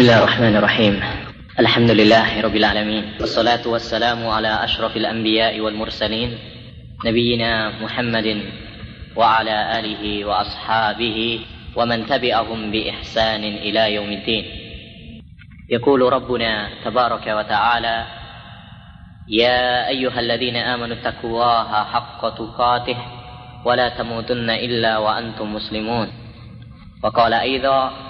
بسم 0.00 0.08
الله 0.08 0.22
الرحمن 0.24 0.56
الرحيم 0.56 1.00
الحمد 1.58 1.90
لله 1.90 2.40
رب 2.40 2.56
العالمين 2.56 3.04
والصلاة 3.20 3.68
والسلام 3.68 4.26
على 4.28 4.64
أشرف 4.64 4.96
الأنبياء 4.96 5.60
والمرسلين 5.60 6.38
نبينا 7.04 7.82
محمد 7.84 8.42
وعلى 9.16 9.78
آله 9.78 10.24
وأصحابه 10.24 11.40
ومن 11.76 12.06
تبعهم 12.06 12.70
بإحسان 12.70 13.44
إلى 13.44 13.94
يوم 13.94 14.08
الدين 14.12 14.44
يقول 15.68 16.12
ربنا 16.12 16.68
تبارك 16.84 17.26
وتعالى 17.26 18.06
يا 19.28 19.88
أيها 19.88 20.20
الذين 20.20 20.56
آمنوا 20.56 20.96
اتقوا 20.96 21.30
الله 21.30 21.84
حق 21.84 22.22
تقاته 22.34 22.96
ولا 23.64 23.88
تموتن 23.88 24.50
إلا 24.50 24.98
وأنتم 24.98 25.54
مسلمون 25.54 26.08
وقال 27.02 27.34
أيضا 27.34 28.09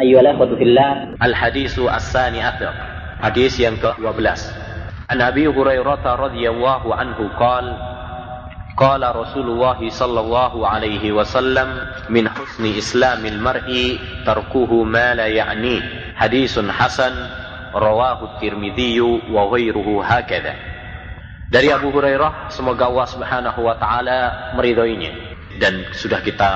أيها 0.00 0.20
الأخوة 0.20 0.56
في 0.56 0.62
الله 0.62 1.14
الحديث 1.22 1.78
الثاني 1.78 2.42
عشر 2.42 2.74
حديث 3.22 3.62
ke-12 3.62 4.40
عن 5.10 5.18
أبي 5.20 5.46
هريرة 5.46 6.04
رضي 6.14 6.44
الله 6.50 6.82
عنه 6.94 7.18
قال 7.38 7.66
قال 8.76 9.16
رسول 9.16 9.46
الله 9.50 9.88
صلى 9.88 10.20
الله 10.20 10.68
عليه 10.68 11.12
وسلم 11.12 11.68
من 12.10 12.28
حسن 12.28 12.64
إسلام 12.78 13.26
المرء 13.26 13.98
تركه 14.26 14.70
ما 14.84 15.14
لا 15.14 15.26
يعنيه 15.26 15.82
حديث 16.16 16.58
حسن 16.58 17.14
رواه 17.74 18.18
الترمذي 18.24 19.00
وغيره 19.30 19.88
هكذا 20.04 20.54
dari 21.54 21.70
Abu 21.70 21.94
Hurairah 21.94 22.50
semoga 22.50 22.90
Allah 22.90 23.06
Subhanahu 23.06 23.60
wa 23.62 23.78
taala 23.78 24.18
meridhoinya 24.58 25.12
dan 25.62 25.86
sudah 25.94 26.18
kita 26.18 26.50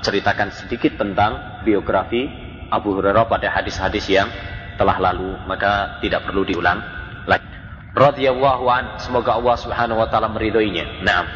ceritakan 0.00 0.48
sedikit 0.48 0.96
tentang 0.96 1.60
biografi 1.68 2.41
Abu 2.73 2.97
Hurairah 2.97 3.29
pada 3.29 3.53
hadis-hadis 3.53 4.09
yang 4.09 4.27
telah 4.75 4.97
lalu 4.97 5.37
maka 5.45 6.01
tidak 6.01 6.25
perlu 6.25 6.41
diulang 6.41 6.81
lagi. 7.29 7.45
Radhiyallahu 7.93 8.65
an 8.65 8.97
semoga 8.97 9.37
Allah 9.37 9.55
Subhanahu 9.57 10.01
wa 10.01 10.07
taala 10.09 10.33
meridhoinya. 10.33 11.05
Na'am. 11.05 11.27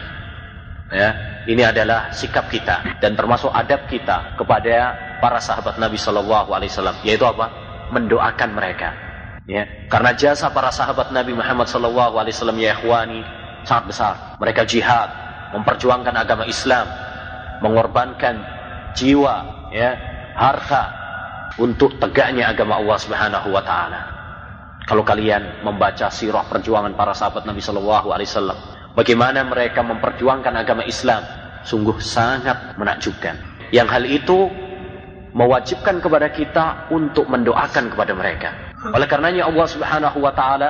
Ya 0.87 1.09
ini 1.45 1.61
adalah 1.61 2.09
sikap 2.15 2.49
kita 2.49 2.99
dan 3.03 3.13
termasuk 3.13 3.51
adab 3.51 3.85
kita 3.91 4.39
kepada 4.39 4.95
para 5.19 5.37
sahabat 5.37 5.77
Nabi 5.77 5.99
Shallallahu 5.99 6.49
Alaihi 6.55 6.71
Wasallam 6.73 6.97
yaitu 7.05 7.27
apa? 7.27 7.51
Mendoakan 7.93 8.49
mereka. 8.55 8.89
Ya 9.45 9.63
karena 9.87 10.11
jasa 10.17 10.49
para 10.51 10.73
sahabat 10.73 11.13
Nabi 11.13 11.37
Muhammad 11.37 11.69
Shallallahu 11.69 12.17
Alaihi 12.17 12.35
Wasallam 12.35 12.57
ya 12.57 12.73
ikhwani 12.73 13.21
sangat 13.67 13.85
besar. 13.93 14.13
Mereka 14.41 14.65
jihad 14.65 15.09
memperjuangkan 15.53 16.15
agama 16.15 16.43
Islam 16.49 16.87
mengorbankan 17.61 18.35
jiwa 18.97 19.69
ya 19.71 19.95
harta 20.35 21.06
untuk 21.57 21.97
tegaknya 21.97 22.53
agama 22.53 22.77
Allah 22.77 22.97
Subhanahu 23.01 23.47
wa 23.51 23.63
taala 23.65 23.99
kalau 24.87 25.03
kalian 25.03 25.65
membaca 25.65 26.07
sirah 26.07 26.47
perjuangan 26.47 26.95
para 26.95 27.11
sahabat 27.11 27.43
Nabi 27.43 27.59
Shallallahu 27.59 28.07
Alaihi 28.13 28.29
Wasallam 28.29 28.77
Bagaimana 28.97 29.45
mereka 29.45 29.85
memperjuangkan 29.85 30.57
agama 30.57 30.81
Islam 30.81 31.21
sungguh 31.61 32.01
sangat 32.01 32.73
menakjubkan. 32.81 33.37
Yang 33.69 33.87
hal 33.93 34.03
itu 34.09 34.49
mewajibkan 35.37 36.01
kepada 36.01 36.33
kita 36.33 36.89
untuk 36.89 37.29
mendoakan 37.29 37.93
kepada 37.93 38.17
mereka. 38.17 38.49
Oleh 38.89 39.05
karenanya 39.05 39.45
Allah 39.45 39.67
Subhanahu 39.69 40.17
wa 40.17 40.33
taala 40.33 40.69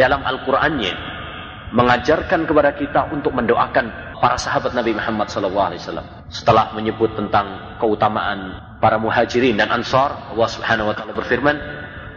dalam 0.00 0.24
Al-Qur'annya 0.24 0.92
mengajarkan 1.76 2.48
kepada 2.48 2.72
kita 2.72 3.12
untuk 3.12 3.36
mendoakan 3.36 4.16
para 4.16 4.40
sahabat 4.40 4.72
Nabi 4.72 4.96
Muhammad 4.96 5.28
SAW. 5.28 5.76
Setelah 6.32 6.72
menyebut 6.72 7.12
tentang 7.20 7.76
keutamaan 7.76 8.64
para 8.78 8.98
muhajirin 8.98 9.58
dan 9.58 9.70
ansar 9.74 10.34
Allah 10.34 10.48
subhanahu 10.48 10.90
wa 10.90 10.94
ta'ala 10.94 11.12
berfirman 11.14 11.56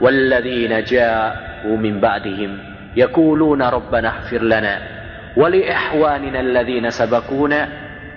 walladzina 0.01 0.85
ja'u 0.85 1.73
min 1.77 1.97
ba'dihim 1.97 2.51
yakuluna 2.97 3.69
rabbana 3.69 4.25
ighfir 4.25 4.45
lana 4.45 4.75
wali 5.38 5.66
ihwanina 5.66 6.41
alladhina 6.41 6.89
sabakuna 6.94 7.59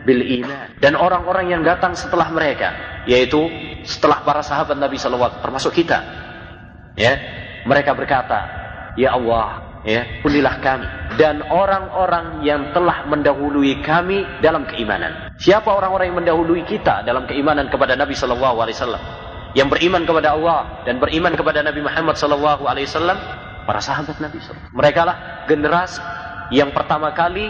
bil 0.04 0.20
iman. 0.20 0.76
Dan 0.76 1.00
orang-orang 1.00 1.48
yang 1.48 1.62
datang 1.64 1.96
setelah 1.96 2.28
mereka 2.28 3.02
yaitu 3.08 3.40
setelah 3.84 4.24
para 4.24 4.40
sahabat 4.44 4.76
Nabi 4.76 4.96
SAW 4.96 5.40
termasuk 5.40 5.72
kita 5.76 5.98
ya 6.96 7.12
mereka 7.64 7.92
berkata 7.96 8.40
ya 8.96 9.16
Allah 9.16 9.73
ya 9.84 10.02
punilah 10.24 10.58
kami 10.64 10.88
dan 11.20 11.44
orang-orang 11.46 12.40
yang 12.40 12.72
telah 12.72 13.04
mendahului 13.06 13.84
kami 13.84 14.24
dalam 14.40 14.64
keimanan 14.64 15.32
siapa 15.36 15.68
orang-orang 15.68 16.12
yang 16.12 16.18
mendahului 16.24 16.64
kita 16.64 17.04
dalam 17.04 17.28
keimanan 17.28 17.68
kepada 17.68 17.94
Nabi 17.94 18.16
SAW 18.16 18.42
yang 19.54 19.70
beriman 19.70 20.02
kepada 20.02 20.34
Allah 20.34 20.82
dan 20.82 20.98
beriman 20.98 21.32
kepada 21.38 21.62
Nabi 21.62 21.80
Muhammad 21.86 22.18
SAW 22.18 22.58
para 23.64 23.80
sahabat 23.80 24.20
Nabi. 24.20 24.38
Mereka 24.74 25.00
lah 25.06 25.46
generasi 25.48 26.02
yang 26.52 26.74
pertama 26.74 27.14
kali 27.16 27.48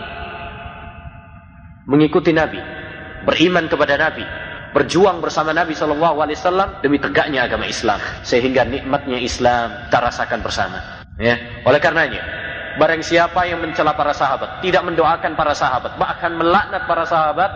mengikuti 1.84 2.30
Nabi, 2.30 2.60
beriman 3.26 3.66
kepada 3.66 3.98
Nabi, 3.98 4.24
berjuang 4.72 5.20
bersama 5.20 5.52
Nabi 5.52 5.74
Shallallahu 5.74 6.22
Alaihi 6.22 6.38
Wasallam 6.38 6.80
demi 6.80 6.96
tegaknya 7.02 7.44
agama 7.44 7.68
Islam, 7.68 7.98
sehingga 8.24 8.64
nikmatnya 8.64 9.18
Islam 9.20 9.90
kita 9.90 10.38
bersama. 10.40 11.03
Ya, 11.14 11.62
oleh 11.62 11.78
karenanya, 11.78 12.22
barang 12.74 13.02
siapa 13.06 13.46
yang 13.46 13.62
mencela 13.62 13.94
para 13.94 14.10
sahabat, 14.10 14.58
tidak 14.66 14.82
mendoakan 14.82 15.38
para 15.38 15.54
sahabat, 15.54 15.94
bahkan 15.94 16.34
melaknat 16.34 16.90
para 16.90 17.06
sahabat, 17.06 17.50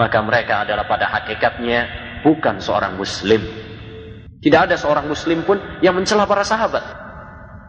maka 0.00 0.18
mereka 0.24 0.64
adalah 0.64 0.88
pada 0.88 1.12
hakikatnya 1.12 1.80
bukan 2.24 2.56
seorang 2.56 2.96
Muslim. 2.96 3.44
Tidak 4.40 4.60
ada 4.64 4.80
seorang 4.80 5.06
Muslim 5.06 5.44
pun 5.44 5.60
yang 5.84 5.92
mencela 5.92 6.24
para 6.24 6.42
sahabat. 6.42 6.82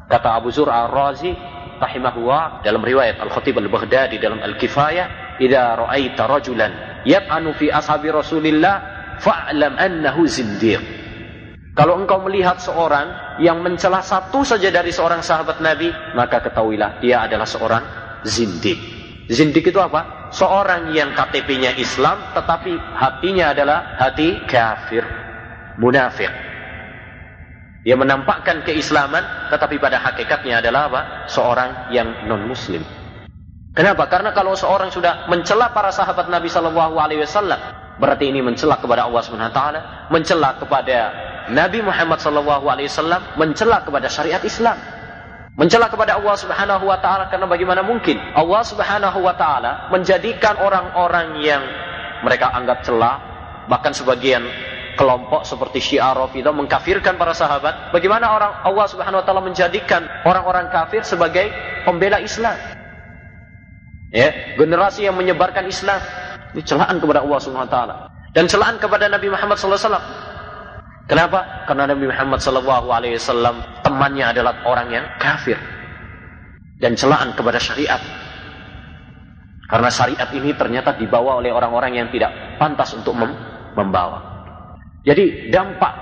Kata 0.08 0.40
Abu 0.40 0.50
Zur 0.50 0.72
al-Razi 0.72 1.36
rahimahullah 1.84 2.64
dalam 2.64 2.80
riwayat 2.80 3.20
Al-Khatib 3.20 3.60
Al-Baghdadi 3.60 4.16
dalam 4.18 4.40
Al-Kifayah, 4.40 5.38
"Idza 5.44 5.64
ra'aita 5.76 6.24
rajulan 6.24 7.04
yat'anu 7.04 7.52
fi 7.60 7.68
ashabi 7.68 8.10
Rasulillah 8.10 8.76
fa'lam 9.20 9.76
annahu 9.76 10.24
zindiq." 10.24 11.03
Kalau 11.74 11.98
engkau 11.98 12.22
melihat 12.22 12.62
seorang 12.62 13.38
yang 13.42 13.66
mencela 13.66 14.06
satu 14.06 14.46
saja 14.46 14.70
dari 14.70 14.94
seorang 14.94 15.26
sahabat 15.26 15.58
Nabi, 15.58 15.90
maka 16.14 16.38
ketahuilah 16.38 17.02
dia 17.02 17.26
adalah 17.26 17.50
seorang 17.50 17.82
zindik. 18.22 18.78
Zindik 19.26 19.66
itu 19.66 19.82
apa? 19.82 20.30
Seorang 20.30 20.94
yang 20.94 21.18
KTP-nya 21.18 21.74
Islam 21.82 22.30
tetapi 22.38 22.78
hatinya 22.78 23.58
adalah 23.58 23.98
hati 23.98 24.46
kafir, 24.46 25.02
munafik. 25.82 26.30
Dia 27.84 27.98
menampakkan 27.98 28.62
keislaman, 28.64 29.50
tetapi 29.50 29.76
pada 29.82 29.98
hakikatnya 29.98 30.62
adalah 30.62 30.82
apa? 30.94 31.02
Seorang 31.26 31.90
yang 31.90 32.30
non 32.30 32.46
Muslim. 32.46 32.86
Kenapa? 33.74 34.06
Karena 34.14 34.30
kalau 34.30 34.54
seorang 34.54 34.94
sudah 34.94 35.26
mencela 35.26 35.74
para 35.74 35.90
sahabat 35.90 36.30
Nabi 36.30 36.54
Shallallahu 36.54 37.02
Alaihi 37.02 37.26
Wasallam, 37.26 37.58
berarti 37.98 38.30
ini 38.30 38.46
mencela 38.46 38.78
kepada 38.78 39.10
Allah 39.10 39.22
Subhanahu 39.26 39.50
Wa 39.50 39.82
mencela 40.14 40.54
kepada 40.62 40.98
Nabi 41.52 41.84
Muhammad 41.84 42.22
Wasallam, 42.24 43.22
mencela 43.36 43.84
kepada 43.84 44.08
syariat 44.08 44.40
Islam, 44.44 44.80
mencela 45.60 45.92
kepada 45.92 46.16
Allah 46.16 46.36
Subhanahu 46.40 46.88
Wa 46.88 47.00
Taala. 47.04 47.28
Karena 47.28 47.50
bagaimana 47.50 47.82
mungkin 47.84 48.16
Allah 48.36 48.62
Subhanahu 48.64 49.20
Wa 49.20 49.36
Taala 49.36 49.72
menjadikan 49.92 50.56
orang-orang 50.62 51.44
yang 51.44 51.64
mereka 52.24 52.56
anggap 52.56 52.88
celah, 52.88 53.20
bahkan 53.68 53.92
sebagian 53.92 54.48
kelompok 54.96 55.44
seperti 55.44 55.82
Syiah 55.82 56.14
Rafidah 56.14 56.54
mengkafirkan 56.54 57.18
para 57.18 57.34
sahabat. 57.34 57.92
Bagaimana 57.92 58.32
orang 58.32 58.52
Allah 58.64 58.86
Subhanahu 58.88 59.22
wa 59.22 59.26
taala 59.26 59.42
menjadikan 59.42 60.06
orang-orang 60.24 60.70
kafir 60.70 61.02
sebagai 61.04 61.50
pembela 61.84 62.22
Islam? 62.22 62.56
Ya, 64.14 64.56
generasi 64.56 65.10
yang 65.10 65.18
menyebarkan 65.18 65.66
Islam. 65.66 65.98
Ini 66.54 66.62
celaan 66.62 67.02
kepada 67.02 67.26
Allah 67.26 67.40
Subhanahu 67.42 67.66
wa 67.66 67.74
taala 67.74 67.96
dan 68.34 68.46
celaan 68.50 68.78
kepada 68.78 69.10
Nabi 69.10 69.30
Muhammad 69.30 69.58
wasallam. 69.58 70.04
Kenapa? 71.04 71.68
Karena 71.68 71.92
Nabi 71.92 72.08
Muhammad 72.08 72.40
wasallam 72.40 73.56
temannya 73.84 74.26
adalah 74.32 74.64
orang 74.64 74.88
yang 74.92 75.06
kafir. 75.20 75.60
Dan 76.80 76.96
celaan 76.96 77.36
kepada 77.36 77.60
syariat. 77.60 78.00
Karena 79.68 79.90
syariat 79.92 80.30
ini 80.36 80.52
ternyata 80.56 80.96
dibawa 80.96 81.40
oleh 81.40 81.52
orang-orang 81.52 81.98
yang 81.98 82.08
tidak 82.12 82.60
pantas 82.60 82.92
untuk 82.96 83.16
mem 83.16 83.32
membawa. 83.74 84.22
Jadi 85.04 85.50
dampak 85.50 85.94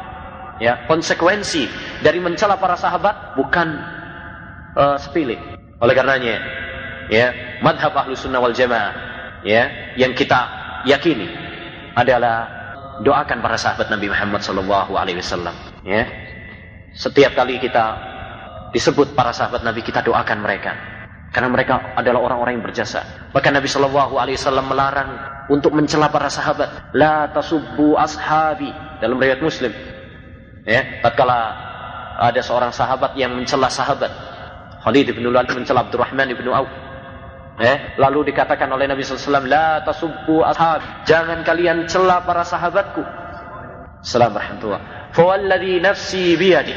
ya 0.62 0.86
konsekuensi 0.86 1.66
dari 2.04 2.20
mencela 2.22 2.60
para 2.60 2.78
sahabat 2.78 3.34
bukan 3.40 3.68
uh, 4.76 4.98
sepele. 5.00 5.40
Oleh 5.82 5.94
karenanya 5.98 6.36
ya 7.10 7.34
madhab 7.66 7.96
ahlu 7.96 8.14
sunnah 8.14 8.44
wal 8.44 8.54
jamaah 8.54 8.94
ya 9.42 9.96
yang 9.98 10.14
kita 10.14 10.46
yakini 10.86 11.32
adalah 11.98 12.61
doakan 13.02 13.42
para 13.42 13.58
sahabat 13.58 13.90
Nabi 13.90 14.08
Muhammad 14.10 14.42
Sallallahu 14.42 14.92
Alaihi 14.96 15.20
Wasallam 15.20 15.54
ya. 15.86 16.06
Setiap 16.92 17.36
kali 17.36 17.58
kita 17.58 17.98
disebut 18.76 19.14
para 19.16 19.32
sahabat 19.32 19.64
Nabi 19.66 19.82
kita 19.84 20.04
doakan 20.06 20.40
mereka. 20.44 20.74
Karena 21.32 21.48
mereka 21.48 21.96
adalah 21.96 22.28
orang-orang 22.28 22.60
yang 22.60 22.66
berjasa. 22.68 23.32
Bahkan 23.32 23.52
Nabi 23.56 23.68
Sallallahu 23.72 24.20
Alaihi 24.20 24.36
Wasallam 24.36 24.68
melarang 24.68 25.10
untuk 25.48 25.72
mencela 25.72 26.12
para 26.12 26.28
sahabat 26.28 26.92
la 26.92 27.32
tasubbu 27.32 27.96
ashabi. 27.96 28.68
Dalam 29.00 29.16
riwayat 29.18 29.40
Muslim 29.40 29.72
ya. 30.68 31.02
Tatkala 31.02 31.40
ada 32.22 32.42
seorang 32.44 32.70
sahabat 32.70 33.18
yang 33.18 33.34
mencela 33.34 33.72
sahabat 33.72 34.12
Khalid 34.82 35.14
bin 35.14 35.26
Walid 35.30 35.50
mencela 35.54 35.86
Abdurrahman 35.86 36.30
bin 36.34 36.46
Auf 36.50 36.70
Eh, 37.62 37.94
lalu 38.02 38.34
dikatakan 38.34 38.66
oleh 38.74 38.90
Nabi 38.90 39.06
SAW, 39.06 39.46
La 39.46 39.86
tasubbu 39.86 40.42
ashab. 40.42 41.06
Jangan 41.06 41.46
kalian 41.46 41.86
cela 41.86 42.26
para 42.26 42.42
sahabatku. 42.42 43.06
Salam 44.02 44.34
rahmatullah. 44.34 45.14
Fawalladhi 45.14 45.78
nafsi 45.78 46.34
biyadi. 46.34 46.74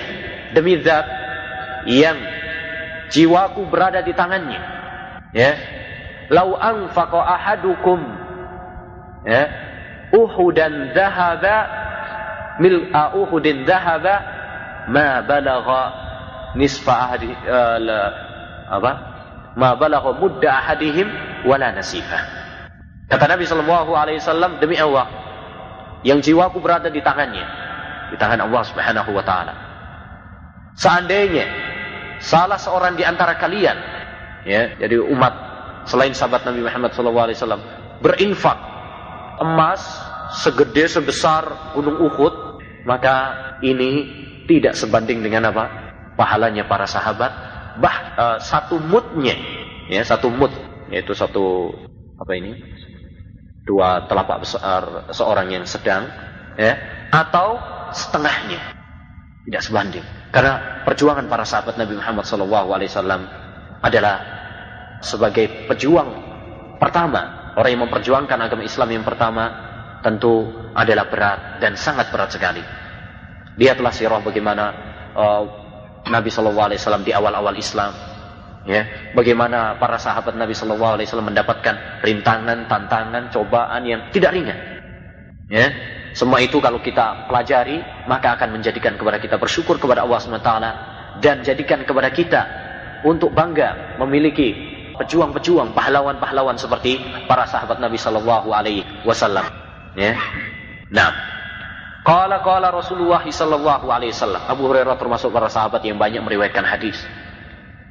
Demi 0.53 0.77
zat 0.85 1.09
yang 1.89 2.21
jiwaku 3.09 3.65
berada 3.73 4.05
di 4.05 4.13
tangannya. 4.13 4.61
Ya. 5.33 5.57
Lau 6.29 6.53
anfaqa 6.57 7.21
ahadukum 7.21 8.01
ya, 9.25 9.45
uhudan 10.13 10.93
dhahaba 10.93 11.57
mil'a 12.61 13.13
uhudin 13.19 13.65
dhahaba 13.65 14.15
ma 14.89 15.21
balagha 15.25 15.83
nisfa 16.57 16.93
ahadi 16.93 17.29
uh, 17.45 18.11
apa 18.73 19.14
ma 19.55 19.79
balagha 19.79 20.15
mudda 20.19 20.51
ahadihim 20.51 21.07
wala 21.47 21.71
nasifah. 21.75 22.23
Kata 23.11 23.25
Nabi 23.31 23.45
sallallahu 23.47 23.91
alaihi 23.95 24.19
wasallam 24.19 24.59
demi 24.59 24.81
Allah 24.81 25.07
yang 26.03 26.21
jiwaku 26.21 26.59
berada 26.61 26.91
di 26.91 27.01
tangannya, 27.01 27.47
di 28.13 28.17
tangan 28.19 28.45
Allah 28.45 28.63
Subhanahu 28.67 29.11
wa 29.15 29.25
taala. 29.25 29.55
Seandainya 30.75 31.47
salah 32.19 32.59
seorang 32.59 32.99
di 32.99 33.07
antara 33.07 33.39
kalian 33.39 33.79
ya, 34.43 34.75
jadi 34.81 34.99
umat 34.99 35.35
selain 35.87 36.17
sahabat 36.17 36.43
Nabi 36.49 36.65
Muhammad 36.65 36.91
sallallahu 36.97 37.27
alaihi 37.31 37.39
wasallam 37.39 37.63
berinfak 38.03 38.59
emas 39.39 39.83
segede 40.43 40.91
sebesar 40.91 41.75
gunung 41.77 42.01
Uhud, 42.03 42.59
maka 42.89 43.17
ini 43.63 44.23
tidak 44.51 44.75
sebanding 44.75 45.23
dengan 45.23 45.55
apa? 45.55 45.65
pahalanya 46.15 46.71
para 46.71 46.87
sahabat 46.87 47.54
bah 47.79 47.97
uh, 48.15 48.39
satu 48.39 48.79
mutnya 48.79 49.35
ya 49.91 50.03
satu 50.05 50.31
mut 50.31 50.53
yaitu 50.93 51.13
satu 51.17 51.73
apa 52.19 52.33
ini? 52.37 52.53
Dua 53.65 54.05
telapak 54.05 54.45
besar 54.45 55.09
seorang 55.11 55.49
yang 55.49 55.65
sedang 55.65 56.05
ya 56.55 56.77
atau 57.11 57.57
setengahnya. 57.91 58.77
Tidak 59.45 59.61
sebanding. 59.61 60.05
Karena 60.33 60.85
perjuangan 60.89 61.29
para 61.29 61.45
sahabat 61.45 61.77
Nabi 61.77 62.01
Muhammad 62.01 62.25
SAW 62.25 63.23
adalah 63.85 64.17
sebagai 65.05 65.69
pejuang 65.69 66.11
pertama. 66.81 67.53
Orang 67.55 67.71
yang 67.71 67.83
memperjuangkan 67.87 68.39
agama 68.41 68.67
Islam 68.67 68.89
yang 68.91 69.05
pertama 69.07 69.45
tentu 70.03 70.51
adalah 70.75 71.07
berat 71.07 71.63
dan 71.63 71.79
sangat 71.79 72.11
berat 72.11 72.35
sekali. 72.35 72.61
Lihatlah 73.55 73.95
sirah 73.95 74.19
bagaimana 74.21 74.65
uh, 75.15 75.64
Nabi 76.09 76.29
Shallallahu 76.29 76.67
Alaihi 76.73 76.81
Wasallam 76.81 77.05
di 77.05 77.13
awal-awal 77.13 77.57
Islam. 77.57 77.93
Ya, 78.65 79.13
bagaimana 79.13 79.77
para 79.77 80.01
sahabat 80.01 80.41
Nabi 80.41 80.57
Shallallahu 80.57 80.97
Alaihi 80.97 81.09
Wasallam 81.09 81.29
mendapatkan 81.33 82.01
rintangan, 82.01 82.65
tantangan, 82.65 83.29
cobaan 83.29 83.85
yang 83.85 84.09
tidak 84.09 84.33
ringan. 84.33 84.57
Ya, 85.53 85.69
semua 86.17 86.41
itu 86.41 86.57
kalau 86.65 86.81
kita 86.81 87.29
pelajari 87.29 87.85
maka 88.09 88.41
akan 88.41 88.57
menjadikan 88.57 88.97
kepada 88.97 89.21
kita 89.21 89.37
bersyukur 89.37 89.77
kepada 89.77 90.09
Allah 90.09 90.17
SWT 90.17 90.53
dan 91.21 91.45
jadikan 91.45 91.85
kepada 91.85 92.09
kita 92.09 92.43
untuk 93.05 93.37
bangga 93.37 94.01
memiliki 94.01 94.57
pejuang-pejuang, 94.97 95.77
pahlawan-pahlawan 95.77 96.57
seperti 96.57 96.97
para 97.29 97.45
sahabat 97.45 97.83
Nabi 97.83 98.01
Shallallahu 98.01 98.49
Alaihi 98.49 98.81
Wasallam. 99.05 99.45
Ya, 99.93 100.17
nah 100.89 101.34
Qala 102.05 102.45
qala 102.45 102.69
Rasulullah 102.69 103.25
sallallahu 103.25 103.89
alaihi 103.89 104.13
wasallam. 104.13 104.45
Abu 104.45 104.69
Hurairah 104.69 105.01
termasuk 105.01 105.33
para 105.33 105.49
sahabat 105.49 105.81
yang 105.89 105.97
banyak 105.97 106.21
meriwayatkan 106.21 106.61
hadis. 106.61 107.01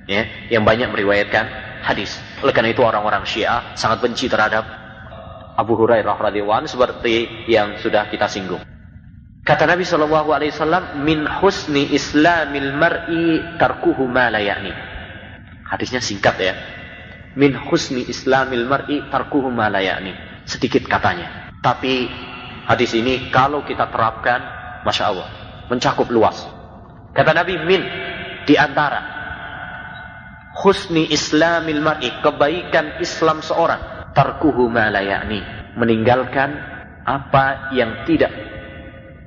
Ya, 0.05 0.29
yang 0.53 0.61
banyak 0.61 0.93
meriwayatkan 0.93 1.49
hadis. 1.81 2.21
Oleh 2.45 2.53
karena 2.53 2.69
itu 2.69 2.85
orang-orang 2.85 3.25
Syiah 3.25 3.73
sangat 3.73 4.05
benci 4.05 4.29
terhadap 4.29 4.69
Abu 5.57 5.73
Hurairah 5.73 6.13
radhiyallahu 6.13 6.61
anhu 6.61 6.69
seperti 6.69 7.49
yang 7.49 7.81
sudah 7.81 8.05
kita 8.13 8.29
singgung. 8.29 8.61
Kata 9.43 9.65
Nabi 9.65 9.81
sallallahu 9.81 10.29
alaihi 10.29 10.53
wasallam, 10.53 11.01
"Min 11.01 11.25
husni 11.25 11.89
islamil 11.89 12.69
mar'i 12.77 13.57
tarkuhu 13.57 14.05
ma 14.05 14.29
la 14.29 14.39
ya'ni." 14.39 14.71
Hadisnya 15.67 15.99
singkat 16.05 16.37
ya. 16.37 16.53
Min 17.33 17.57
husni 17.57 18.05
islamil 18.05 18.69
mar'i 18.69 19.03
tarkuhu 19.09 19.49
ma 19.49 19.73
la 19.73 19.81
ya'ni. 19.81 20.45
Sedikit 20.45 20.85
katanya. 20.85 21.49
Tapi 21.59 22.07
Hadis 22.63 22.95
ini 22.95 23.27
kalau 23.27 23.67
kita 23.67 23.91
terapkan, 23.91 24.39
Masya 24.87 25.03
Allah, 25.11 25.29
mencakup 25.67 26.07
luas. 26.07 26.47
Kata 27.11 27.35
Nabi, 27.35 27.59
min, 27.67 27.83
di 28.47 28.55
antara 28.55 29.03
husni 30.63 31.11
islamil 31.11 31.83
mar'i, 31.83 32.07
kebaikan 32.23 33.03
Islam 33.03 33.43
seorang, 33.43 34.13
tarkuhu 34.15 34.71
ma 34.71 34.87
meninggalkan 35.75 36.49
apa 37.03 37.75
yang 37.75 38.07
tidak 38.07 38.31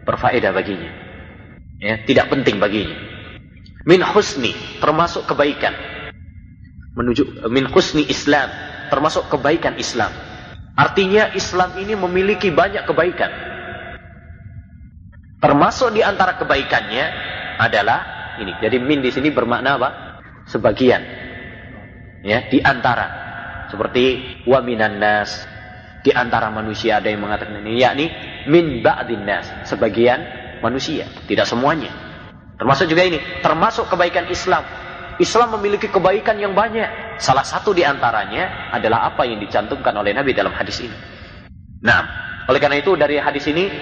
berfaedah 0.09 0.57
baginya. 0.57 0.91
Ya, 1.77 2.01
tidak 2.09 2.33
penting 2.33 2.57
baginya. 2.57 2.97
Min 3.85 4.01
husni, 4.01 4.57
termasuk 4.81 5.29
kebaikan. 5.29 5.77
Menuju 6.97 7.53
min 7.53 7.69
husni 7.69 8.09
Islam, 8.09 8.49
termasuk 8.89 9.29
kebaikan 9.29 9.77
Islam 9.77 10.09
Artinya 10.77 11.33
Islam 11.33 11.81
ini 11.81 11.97
memiliki 11.97 12.53
banyak 12.53 12.85
kebaikan. 12.85 13.33
Termasuk 15.41 15.97
di 15.97 16.05
antara 16.05 16.37
kebaikannya 16.37 17.05
adalah 17.57 18.01
ini. 18.45 18.53
Jadi 18.61 18.77
min 18.77 19.01
di 19.01 19.09
sini 19.09 19.33
bermakna 19.33 19.81
apa? 19.81 19.91
Sebagian. 20.49 21.03
Ya, 22.21 22.45
di 22.53 22.61
antara. 22.61 23.25
Seperti 23.73 24.21
wa 24.45 24.61
minan 24.61 25.01
nas. 25.01 25.49
Di 26.05 26.15
antara 26.15 26.53
manusia 26.55 27.03
ada 27.03 27.11
yang 27.11 27.25
mengatakan 27.25 27.67
ini 27.67 27.83
yakni 27.83 28.07
min 28.47 28.79
ba'din 28.79 29.27
nas, 29.27 29.51
sebagian 29.67 30.23
manusia, 30.63 31.03
tidak 31.27 31.51
semuanya. 31.51 31.91
Termasuk 32.63 32.87
juga 32.87 33.03
ini, 33.03 33.19
termasuk 33.43 33.91
kebaikan 33.91 34.31
Islam 34.31 34.63
Islam 35.17 35.57
memiliki 35.57 35.89
kebaikan 35.89 36.37
yang 36.37 36.53
banyak. 36.53 37.06
Salah 37.17 37.45
satu 37.49 37.73
di 37.73 37.81
antaranya 37.81 38.69
adalah 38.77 39.09
apa 39.09 39.25
yang 39.25 39.41
dicantumkan 39.41 39.97
oleh 39.97 40.13
Nabi 40.13 40.37
dalam 40.37 40.53
hadis 40.53 40.85
ini. 40.85 40.97
Nah, 41.81 42.01
oleh 42.45 42.61
karena 42.61 42.77
itu 42.77 42.93
dari 42.93 43.17
hadis 43.17 43.49
ini 43.49 43.73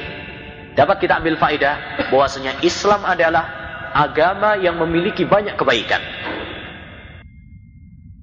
dapat 0.78 1.02
kita 1.02 1.18
ambil 1.18 1.34
faedah 1.38 2.06
bahwasanya 2.14 2.62
Islam 2.62 3.02
adalah 3.02 3.44
agama 3.94 4.54
yang 4.58 4.78
memiliki 4.78 5.26
banyak 5.26 5.58
kebaikan. 5.58 6.02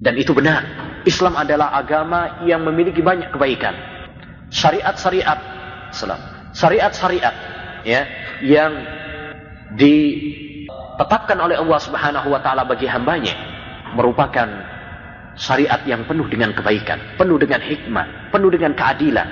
Dan 0.00 0.16
itu 0.16 0.32
benar. 0.32 0.64
Islam 1.04 1.36
adalah 1.36 1.76
agama 1.76 2.42
yang 2.48 2.64
memiliki 2.64 3.04
banyak 3.04 3.30
kebaikan. 3.34 3.74
Syariat-syariat, 4.48 5.38
syariat-syariat 6.52 7.34
ya 7.82 8.06
yang 8.44 8.72
di 9.76 9.96
tetapkan 11.00 11.38
oleh 11.40 11.56
Allah 11.56 11.80
Subhanahu 11.80 12.28
wa 12.32 12.40
taala 12.44 12.68
bagi 12.68 12.84
hambanya 12.86 13.32
merupakan 13.96 14.71
syariat 15.36 15.80
yang 15.88 16.04
penuh 16.04 16.28
dengan 16.28 16.52
kebaikan, 16.52 17.16
penuh 17.16 17.40
dengan 17.40 17.60
hikmah, 17.60 18.32
penuh 18.32 18.50
dengan 18.52 18.72
keadilan. 18.76 19.28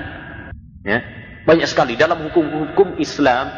Ya. 0.85 0.99
Banyak 1.45 1.66
sekali 1.69 1.97
dalam 1.97 2.21
hukum-hukum 2.28 3.00
Islam, 3.00 3.49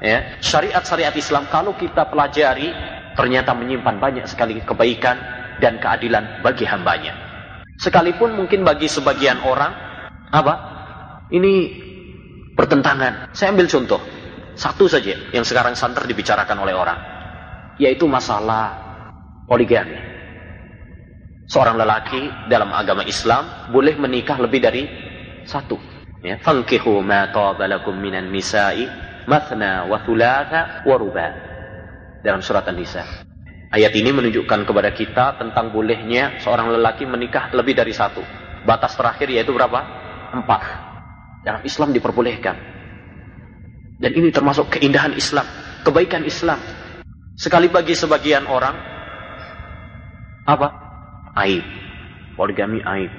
ya, 0.00 0.40
syariat-syariat 0.40 1.12
Islam 1.16 1.48
kalau 1.48 1.76
kita 1.76 2.08
pelajari 2.08 2.72
ternyata 3.12 3.52
menyimpan 3.52 4.00
banyak 4.00 4.24
sekali 4.24 4.60
kebaikan 4.64 5.20
dan 5.60 5.76
keadilan 5.78 6.40
bagi 6.40 6.64
hambanya. 6.64 7.12
Sekalipun 7.80 8.36
mungkin 8.36 8.64
bagi 8.64 8.88
sebagian 8.88 9.40
orang 9.44 9.72
apa? 10.32 10.54
Ini 11.32 11.52
bertentangan. 12.52 13.32
Saya 13.32 13.52
ambil 13.56 13.68
contoh 13.68 14.00
satu 14.52 14.84
saja 14.84 15.16
yang 15.32 15.44
sekarang 15.44 15.72
santer 15.72 16.04
dibicarakan 16.04 16.60
oleh 16.60 16.76
orang 16.76 16.98
yaitu 17.80 18.04
masalah 18.04 18.76
poligami. 19.48 20.11
Seorang 21.52 21.76
lelaki 21.76 22.48
dalam 22.48 22.72
agama 22.72 23.04
Islam 23.04 23.68
boleh 23.68 23.92
menikah 24.00 24.40
lebih 24.40 24.64
dari 24.64 24.88
satu. 25.44 25.76
Ya, 26.24 26.40
fankihu 26.40 27.04
ma 27.04 27.28
tabalakum 27.28 27.92
minan 27.92 28.32
nisa'i 28.32 28.88
mathna 29.28 29.84
wa 29.84 30.00
thulatha 30.00 30.88
wa 30.88 30.96
ruba. 30.96 31.28
Dalam 32.24 32.40
surat 32.40 32.64
An-Nisa. 32.64 33.04
Ayat 33.68 33.92
ini 33.92 34.16
menunjukkan 34.16 34.64
kepada 34.64 34.96
kita 34.96 35.36
tentang 35.36 35.76
bolehnya 35.76 36.40
seorang 36.40 36.72
lelaki 36.72 37.04
menikah 37.04 37.52
lebih 37.52 37.76
dari 37.76 37.92
satu. 37.92 38.24
Batas 38.64 38.96
terakhir 38.96 39.28
yaitu 39.28 39.52
berapa? 39.52 39.80
Empat. 40.32 40.62
Dalam 41.44 41.60
Islam 41.68 41.92
diperbolehkan. 41.92 42.56
Dan 44.00 44.12
ini 44.16 44.32
termasuk 44.32 44.72
keindahan 44.72 45.12
Islam, 45.12 45.44
kebaikan 45.84 46.24
Islam. 46.24 46.56
Sekali 47.36 47.68
bagi 47.68 47.92
sebagian 47.92 48.48
orang, 48.48 48.76
apa? 50.48 50.81
Aib. 51.36 51.64
Poligami 52.36 52.80
aib. 52.84 53.12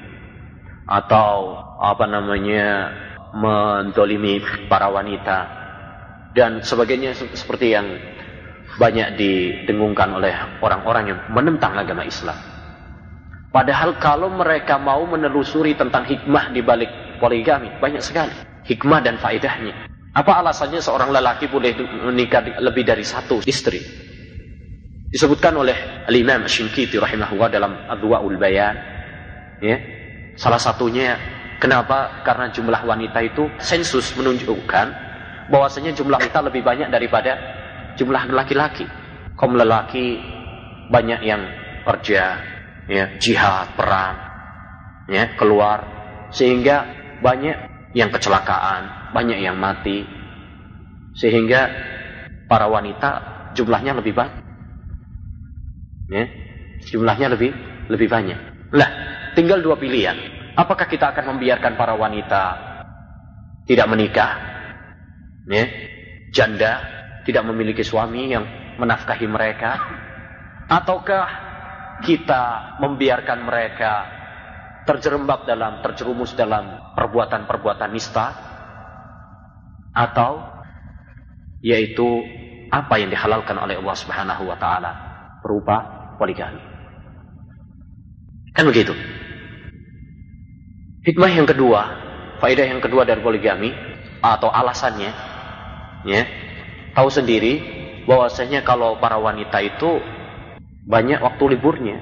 Atau 0.89 1.57
apa 1.79 2.05
namanya 2.05 2.91
mendolimi 3.33 4.43
para 4.69 4.91
wanita 4.93 5.37
dan 6.37 6.61
sebagainya 6.61 7.17
seperti 7.33 7.73
yang 7.73 7.87
banyak 8.77 9.17
didengungkan 9.17 10.17
oleh 10.17 10.33
orang-orang 10.61 11.13
yang 11.13 11.19
menentang 11.29 11.77
agama 11.77 12.05
Islam. 12.05 12.35
Padahal 13.53 14.01
kalau 14.01 14.33
mereka 14.33 14.81
mau 14.81 15.05
menelusuri 15.05 15.77
tentang 15.77 16.09
hikmah 16.09 16.49
di 16.49 16.65
balik 16.65 16.89
poligami, 17.21 17.69
banyak 17.77 18.01
sekali 18.01 18.33
hikmah 18.65 18.99
dan 19.03 19.21
faedahnya. 19.21 19.91
Apa 20.13 20.41
alasannya 20.45 20.81
seorang 20.81 21.09
lelaki 21.09 21.49
boleh 21.49 21.73
menikah 22.09 22.41
lebih 22.61 22.85
dari 22.85 23.05
satu 23.05 23.41
istri? 23.45 23.81
Disebutkan 25.13 25.53
oleh 25.53 25.77
Al-Imam 26.09 26.49
Syinkiti 26.49 26.97
rahimahullah 26.97 27.53
dalam 27.53 27.77
Adwa'ul 27.85 28.33
Bayan. 28.41 28.73
Ya. 29.61 29.77
Salah 30.33 30.57
satunya 30.57 31.21
kenapa? 31.61 32.25
Karena 32.25 32.49
jumlah 32.49 32.81
wanita 32.81 33.21
itu 33.21 33.45
sensus 33.61 34.09
menunjukkan 34.17 34.87
bahwasanya 35.53 35.93
jumlah 35.93 36.17
wanita 36.17 36.41
lebih 36.49 36.65
banyak 36.65 36.89
daripada 36.89 37.37
jumlah 37.93 38.25
laki-laki. 38.33 38.89
Kaum 39.37 39.53
lelaki 39.53 40.17
banyak 40.89 41.21
yang 41.21 41.45
kerja, 41.85 42.41
ya, 42.89 43.05
jihad, 43.21 43.69
perang, 43.77 44.17
ya, 45.13 45.37
keluar 45.37 45.85
sehingga 46.33 46.89
banyak 47.21 47.57
yang 47.93 48.09
kecelakaan, 48.09 49.13
banyak 49.13 49.45
yang 49.45 49.61
mati. 49.61 50.01
Sehingga 51.13 51.69
para 52.49 52.65
wanita 52.65 53.09
jumlahnya 53.53 53.93
lebih 54.01 54.17
banyak. 54.17 54.42
Ya, 56.11 56.27
jumlahnya 56.91 57.31
lebih 57.31 57.51
lebih 57.87 58.07
banyak. 58.11 58.39
Lah, 58.75 58.89
tinggal 59.37 59.63
dua 59.63 59.79
pilihan. 59.79 60.15
Apakah 60.53 60.85
kita 60.85 61.15
akan 61.15 61.35
membiarkan 61.35 61.73
para 61.79 61.95
wanita 61.95 62.43
tidak 63.65 63.87
menikah? 63.89 64.31
Ya, 65.47 65.65
janda 66.31 66.71
tidak 67.23 67.43
memiliki 67.47 67.83
suami 67.83 68.31
yang 68.31 68.45
menafkahi 68.79 69.27
mereka 69.27 69.79
ataukah 70.67 71.27
kita 72.03 72.75
membiarkan 72.83 73.39
mereka 73.47 73.93
terjerembab 74.83 75.47
dalam, 75.47 75.79
terjerumus 75.79 76.35
dalam 76.35 76.95
perbuatan-perbuatan 76.97 77.89
nista, 77.95 78.27
atau 79.93 80.43
yaitu 81.63 82.07
apa 82.73 82.99
yang 82.99 83.13
dihalalkan 83.13 83.55
oleh 83.55 83.79
Allah 83.79 83.95
Subhanahu 83.95 84.43
wa 84.49 84.57
taala 84.59 85.12
berupa 85.43 86.15
poligami. 86.15 86.59
Kan 88.55 88.65
begitu. 88.69 88.95
Hikmah 91.03 91.31
yang 91.35 91.43
kedua, 91.43 91.81
faedah 92.39 92.63
yang 92.63 92.79
kedua 92.79 93.03
dari 93.03 93.19
poligami 93.19 93.75
atau 94.23 94.47
alasannya 94.47 95.11
ya, 96.07 96.23
tahu 96.95 97.11
sendiri 97.11 97.59
bahwasanya 98.07 98.63
kalau 98.63 98.95
para 99.03 99.19
wanita 99.19 99.59
itu 99.59 99.99
banyak 100.87 101.19
waktu 101.19 101.43
liburnya 101.59 101.99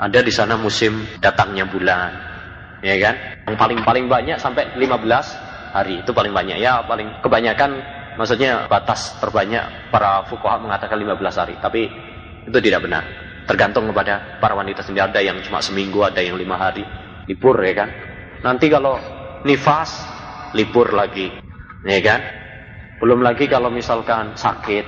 ada 0.00 0.24
di 0.24 0.32
sana 0.32 0.56
musim 0.56 1.04
datangnya 1.20 1.68
bulan, 1.68 2.10
ya 2.80 2.96
kan? 2.96 3.14
Yang 3.44 3.56
paling 3.60 3.80
paling 3.84 4.06
banyak 4.08 4.36
sampai 4.40 4.72
15 4.80 5.52
hari 5.72 6.04
itu 6.04 6.12
paling 6.12 6.36
banyak 6.36 6.60
ya 6.60 6.84
paling 6.84 7.24
kebanyakan 7.24 7.80
maksudnya 8.20 8.68
batas 8.68 9.16
terbanyak 9.18 9.88
para 9.88 10.28
fuqaha 10.28 10.60
mengatakan 10.60 11.00
15 11.00 11.40
hari 11.40 11.54
tapi 11.64 11.88
itu 12.48 12.58
tidak 12.58 12.86
benar 12.86 13.04
tergantung 13.46 13.90
kepada 13.90 14.38
para 14.38 14.54
wanita 14.54 14.82
sendiri 14.86 15.10
ada 15.10 15.20
yang 15.20 15.38
cuma 15.42 15.58
seminggu 15.58 16.02
ada 16.02 16.22
yang 16.22 16.38
lima 16.38 16.58
hari 16.58 16.86
libur 17.26 17.58
ya 17.62 17.74
kan 17.86 17.88
nanti 18.42 18.70
kalau 18.70 18.98
nifas 19.42 20.02
libur 20.54 20.90
lagi 20.94 21.30
ya 21.86 21.98
kan 22.02 22.20
belum 23.02 23.22
lagi 23.22 23.50
kalau 23.50 23.70
misalkan 23.70 24.34
sakit 24.38 24.86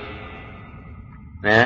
ya 1.43 1.63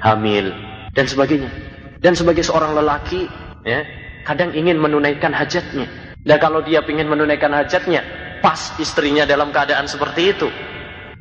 hamil 0.00 0.48
dan 0.96 1.04
sebagainya 1.04 1.70
dan 2.00 2.16
sebagai 2.16 2.40
seorang 2.40 2.72
lelaki, 2.72 3.28
ya, 3.68 3.84
kadang 4.24 4.56
ingin 4.56 4.80
menunaikan 4.80 5.36
hajatnya. 5.36 5.84
Dan 6.24 6.36
kalau 6.40 6.64
dia 6.64 6.80
ingin 6.80 7.08
menunaikan 7.08 7.52
hajatnya, 7.52 8.00
pas 8.40 8.72
istrinya 8.80 9.28
dalam 9.28 9.52
keadaan 9.52 9.84
seperti 9.84 10.32
itu. 10.32 10.48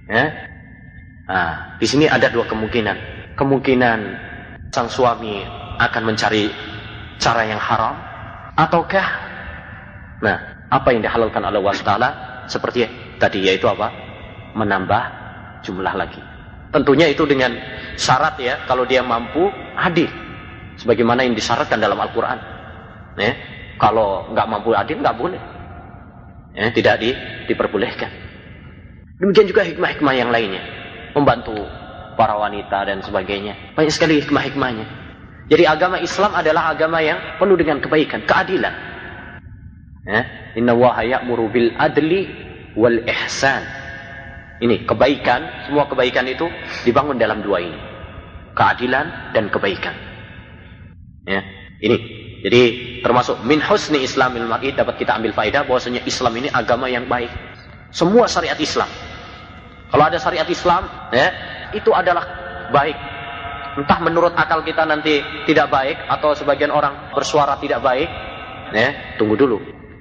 Ya. 0.07 0.31
Nah, 1.27 1.77
di 1.77 1.85
sini 1.87 2.07
ada 2.07 2.31
dua 2.31 2.47
kemungkinan. 2.47 3.18
Kemungkinan 3.39 3.99
sang 4.67 4.91
suami 4.91 5.39
akan 5.79 6.03
mencari 6.11 6.51
cara 7.15 7.47
yang 7.47 7.55
haram, 7.55 7.95
ataukah 8.59 9.07
nah 10.19 10.67
apa 10.67 10.91
yang 10.91 10.99
dihalalkan 10.99 11.39
oleh 11.47 11.63
Allah 11.63 11.79
Taala 11.79 12.09
seperti 12.51 12.83
tadi 13.15 13.47
yaitu 13.47 13.71
apa? 13.71 13.87
Menambah 14.59 15.03
jumlah 15.63 15.95
lagi. 15.95 16.19
Tentunya 16.75 17.07
itu 17.07 17.23
dengan 17.23 17.55
syarat 17.95 18.35
ya 18.43 18.59
kalau 18.67 18.83
dia 18.83 18.99
mampu 18.99 19.47
adil 19.79 20.11
sebagaimana 20.75 21.23
yang 21.23 21.33
disyaratkan 21.33 21.79
dalam 21.79 21.97
Al-Quran. 21.97 22.39
Ya, 23.19 23.35
kalau 23.79 24.27
nggak 24.35 24.47
mampu 24.47 24.75
adil 24.75 24.99
nggak 24.99 25.17
boleh, 25.17 25.41
ya, 26.55 26.71
tidak 26.71 26.95
di, 27.03 27.11
diperbolehkan. 27.51 28.11
Demikian 29.19 29.47
juga 29.47 29.67
hikmah-hikmah 29.67 30.13
yang 30.15 30.31
lainnya, 30.31 30.63
membantu 31.11 31.55
para 32.19 32.35
wanita 32.35 32.83
dan 32.83 32.99
sebagainya. 32.99 33.79
Banyak 33.79 33.95
sekali 33.95 34.19
hikmah-hikmahnya. 34.19 34.83
Jadi 35.47 35.63
agama 35.63 36.03
Islam 36.03 36.35
adalah 36.35 36.75
agama 36.75 36.99
yang 36.99 37.39
penuh 37.39 37.55
dengan 37.55 37.79
kebaikan, 37.79 38.27
keadilan. 38.27 38.75
Ya, 40.03 40.21
Inna 40.59 40.75
wahaya 40.75 41.23
bil 41.23 41.71
adli 41.79 42.27
wal 42.75 42.99
ihsan. 43.07 43.63
Ini 44.59 44.83
kebaikan, 44.83 45.71
semua 45.71 45.87
kebaikan 45.87 46.27
itu 46.27 46.43
dibangun 46.83 47.15
dalam 47.15 47.39
dua 47.39 47.63
ini. 47.63 47.79
Keadilan 48.51 49.31
dan 49.31 49.47
kebaikan. 49.47 49.95
Ya, 51.23 51.39
ini. 51.79 52.19
Jadi 52.39 52.61
termasuk 53.03 53.43
min 53.43 53.59
husni 53.59 54.03
Islamil 54.03 54.47
mar'i 54.47 54.71
dapat 54.71 54.95
kita 54.99 55.15
ambil 55.15 55.35
faedah 55.35 55.67
bahwasanya 55.67 56.03
Islam 56.07 56.35
ini 56.39 56.47
agama 56.51 56.91
yang 56.91 57.07
baik. 57.07 57.31
Semua 57.91 58.27
syariat 58.27 58.59
Islam. 58.59 58.87
Kalau 59.89 60.03
ada 60.07 60.15
syariat 60.21 60.47
Islam, 60.47 60.87
ya, 61.11 61.27
itu 61.73 61.91
adalah 61.93 62.23
baik. 62.73 62.97
Entah 63.79 63.99
menurut 64.01 64.33
akal 64.35 64.65
kita 64.65 64.83
nanti 64.83 65.21
tidak 65.47 65.71
baik 65.71 65.97
atau 66.09 66.35
sebagian 66.35 66.73
orang 66.73 67.13
bersuara 67.15 67.55
tidak 67.61 67.79
baik, 67.79 68.09
ya, 68.73 69.15
tunggu 69.21 69.39
dulu. 69.39 69.57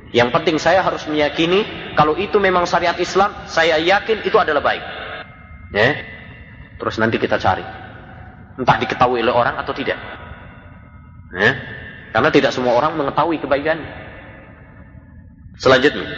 Yang 0.08 0.28
penting 0.32 0.56
saya 0.56 0.80
harus 0.80 1.04
meyakini 1.04 1.92
kalau 1.92 2.16
itu 2.16 2.40
memang 2.40 2.64
syariat 2.64 2.96
Islam, 2.96 3.44
saya 3.44 3.76
yakin 3.76 4.24
itu 4.24 4.36
adalah 4.40 4.64
baik. 4.64 4.84
Ya. 5.76 6.00
Terus 6.80 6.96
nanti 6.96 7.20
kita 7.20 7.36
cari. 7.36 7.64
Entah 8.56 8.76
diketahui 8.80 9.20
oleh 9.20 9.34
orang 9.34 9.60
atau 9.60 9.76
tidak. 9.76 10.00
Ya? 11.36 11.50
Karena 12.08 12.30
tidak 12.32 12.56
semua 12.56 12.72
orang 12.72 12.96
mengetahui 12.96 13.36
kebaikan. 13.36 13.78
Selanjutnya, 15.60 16.08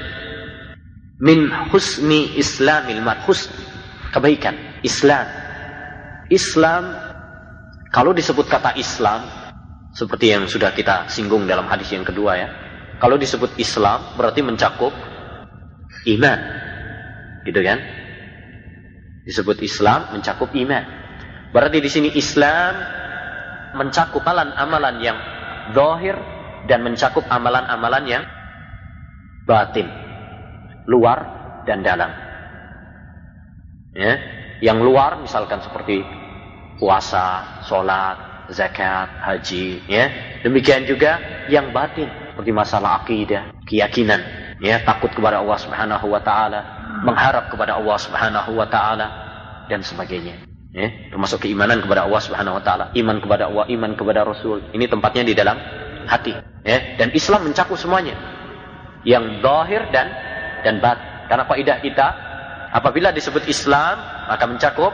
min 1.19 1.51
husni 1.73 2.37
islamil 2.39 3.03
mar 3.03 3.25
husn 3.27 3.51
kebaikan 4.15 4.55
Islam. 4.87 5.27
Islam 6.31 6.95
kalau 7.91 8.15
disebut 8.15 8.47
kata 8.47 8.79
Islam 8.79 9.27
seperti 9.91 10.31
yang 10.31 10.47
sudah 10.47 10.71
kita 10.71 11.11
singgung 11.11 11.45
dalam 11.51 11.67
hadis 11.67 11.91
yang 11.91 12.07
kedua 12.07 12.39
ya. 12.39 12.49
Kalau 13.03 13.19
disebut 13.19 13.59
Islam 13.59 14.15
berarti 14.15 14.41
mencakup 14.47 14.95
iman. 16.07 16.39
Gitu 17.43 17.61
kan? 17.67 17.79
Disebut 19.27 19.59
Islam 19.67 20.15
mencakup 20.15 20.55
iman. 20.55 20.85
Berarti 21.51 21.79
di 21.83 21.91
sini 21.91 22.09
Islam 22.15 22.79
mencakup 23.75 24.23
amalan-amalan 24.23 24.97
yang 25.03 25.19
zahir 25.75 26.15
dan 26.71 26.87
mencakup 26.87 27.27
amalan-amalan 27.27 28.05
yang 28.07 28.25
batin, 29.51 29.91
luar 30.87 31.19
dan 31.67 31.83
dalam. 31.83 32.11
Ya, 33.91 34.15
yang 34.63 34.79
luar 34.79 35.19
misalkan 35.19 35.59
seperti 35.65 36.20
puasa, 36.81 37.61
sholat, 37.69 38.49
zakat, 38.49 39.09
haji, 39.21 39.85
ya. 39.87 40.09
Demikian 40.41 40.89
juga 40.89 41.21
yang 41.53 41.71
batin 41.71 42.09
seperti 42.33 42.51
masalah 42.57 43.05
akidah, 43.05 43.53
keyakinan, 43.69 44.25
ya, 44.65 44.81
takut 44.83 45.13
kepada 45.13 45.45
Allah 45.45 45.61
Subhanahu 45.61 46.09
wa 46.09 46.25
taala, 46.25 46.61
mengharap 47.05 47.53
kepada 47.53 47.77
Allah 47.77 47.99
Subhanahu 48.01 48.57
wa 48.57 48.67
taala 48.67 49.07
dan 49.69 49.85
sebagainya. 49.85 50.49
Ya, 50.71 50.87
termasuk 51.11 51.43
keimanan 51.45 51.83
kepada 51.83 52.07
Allah 52.07 52.23
Subhanahu 52.23 52.57
wa 52.59 52.63
taala, 52.63 52.95
iman 52.95 53.19
kepada 53.21 53.51
Allah, 53.51 53.67
iman 53.69 53.93
kepada 53.99 54.23
Rasul. 54.23 54.71
Ini 54.71 54.87
tempatnya 54.87 55.27
di 55.27 55.35
dalam 55.35 55.59
hati, 56.07 56.33
ya. 56.65 56.79
Dan 56.97 57.13
Islam 57.13 57.51
mencakup 57.51 57.77
semuanya. 57.77 58.17
Yang 59.05 59.45
zahir 59.45 59.83
dan 59.91 60.07
dan 60.63 60.79
bat. 60.79 60.99
Karena 61.27 61.45
kaidah 61.47 61.79
kita 61.81 62.09
apabila 62.71 63.11
disebut 63.11 63.49
Islam 63.51 63.99
maka 64.31 64.45
mencakup 64.47 64.93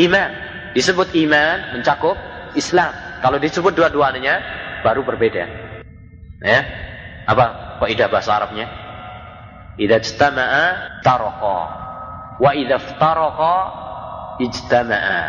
iman. 0.00 0.49
Disebut 0.76 1.14
iman 1.26 1.78
mencakup 1.78 2.16
Islam. 2.54 2.92
Kalau 3.20 3.36
disebut 3.42 3.74
dua-duanya 3.74 4.40
baru 4.86 5.02
berbeda. 5.02 5.44
Ya. 6.40 6.60
Apa 7.26 7.78
kaidah 7.84 8.08
bahasa 8.08 8.36
Arabnya? 8.38 8.66
Idza 9.76 9.96
ijtama'a 10.00 10.64
taraqa 11.04 11.60
wa 12.40 12.50
idza 12.56 12.76
iftaraqa 12.80 13.54
ijtama'a. 14.40 15.20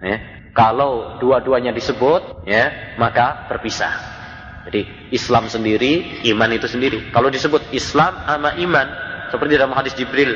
Ya. 0.00 0.16
Kalau 0.50 1.22
dua-duanya 1.22 1.70
disebut, 1.70 2.42
ya, 2.42 2.94
maka 2.98 3.46
terpisah. 3.46 3.94
Jadi 4.66 5.14
Islam 5.14 5.46
sendiri, 5.46 6.26
iman 6.34 6.50
itu 6.50 6.66
sendiri. 6.66 7.14
Kalau 7.14 7.30
disebut 7.30 7.70
Islam 7.70 8.26
sama 8.26 8.58
iman, 8.58 8.86
seperti 9.30 9.56
dalam 9.56 9.72
hadis 9.78 9.94
Jibril, 9.94 10.34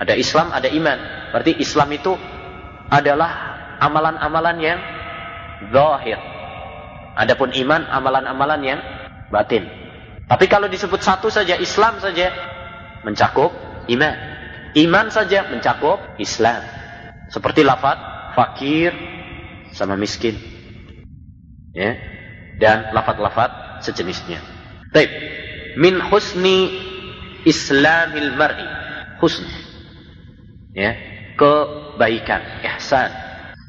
ada 0.00 0.16
Islam, 0.16 0.48
ada 0.50 0.66
iman. 0.72 0.98
Berarti 1.30 1.60
Islam 1.60 1.92
itu 1.92 2.16
adalah 2.90 3.30
amalan-amalan 3.80 4.56
yang 4.60 4.80
zahir. 5.70 6.18
Adapun 7.14 7.54
iman, 7.54 7.86
amalan-amalan 7.88 8.60
yang 8.64 8.80
batin. 9.30 9.64
Tapi 10.26 10.50
kalau 10.50 10.66
disebut 10.66 10.98
satu 10.98 11.30
saja, 11.30 11.54
Islam 11.60 12.00
saja, 12.02 12.32
mencakup 13.06 13.52
iman. 13.86 14.16
Iman 14.74 15.06
saja 15.14 15.46
mencakup 15.46 16.02
Islam. 16.18 16.64
Seperti 17.30 17.62
lafaz 17.62 17.98
fakir 18.34 18.90
sama 19.70 19.94
miskin. 19.94 20.34
Ya. 21.70 21.94
Dan 22.58 22.90
lafaz-lafaz 22.94 23.82
sejenisnya. 23.86 24.42
Baik. 24.90 25.10
Min 25.78 25.98
husni 25.98 26.70
islamil 27.46 28.34
mar'i. 28.34 28.66
Husn. 29.22 29.46
Ya. 30.74 30.94
Kebaikan, 31.94 32.42
ihsan. 32.74 33.10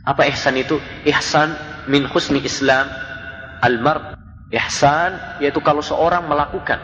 Apa 0.06 0.26
ihsan 0.34 0.58
itu? 0.58 0.82
Ihsan 1.06 1.54
min 1.86 2.10
husni 2.10 2.42
islam 2.42 2.90
al-mar' 3.62 4.16
Ihsan 4.54 5.42
yaitu 5.42 5.58
kalau 5.58 5.82
seorang 5.82 6.30
melakukan 6.30 6.78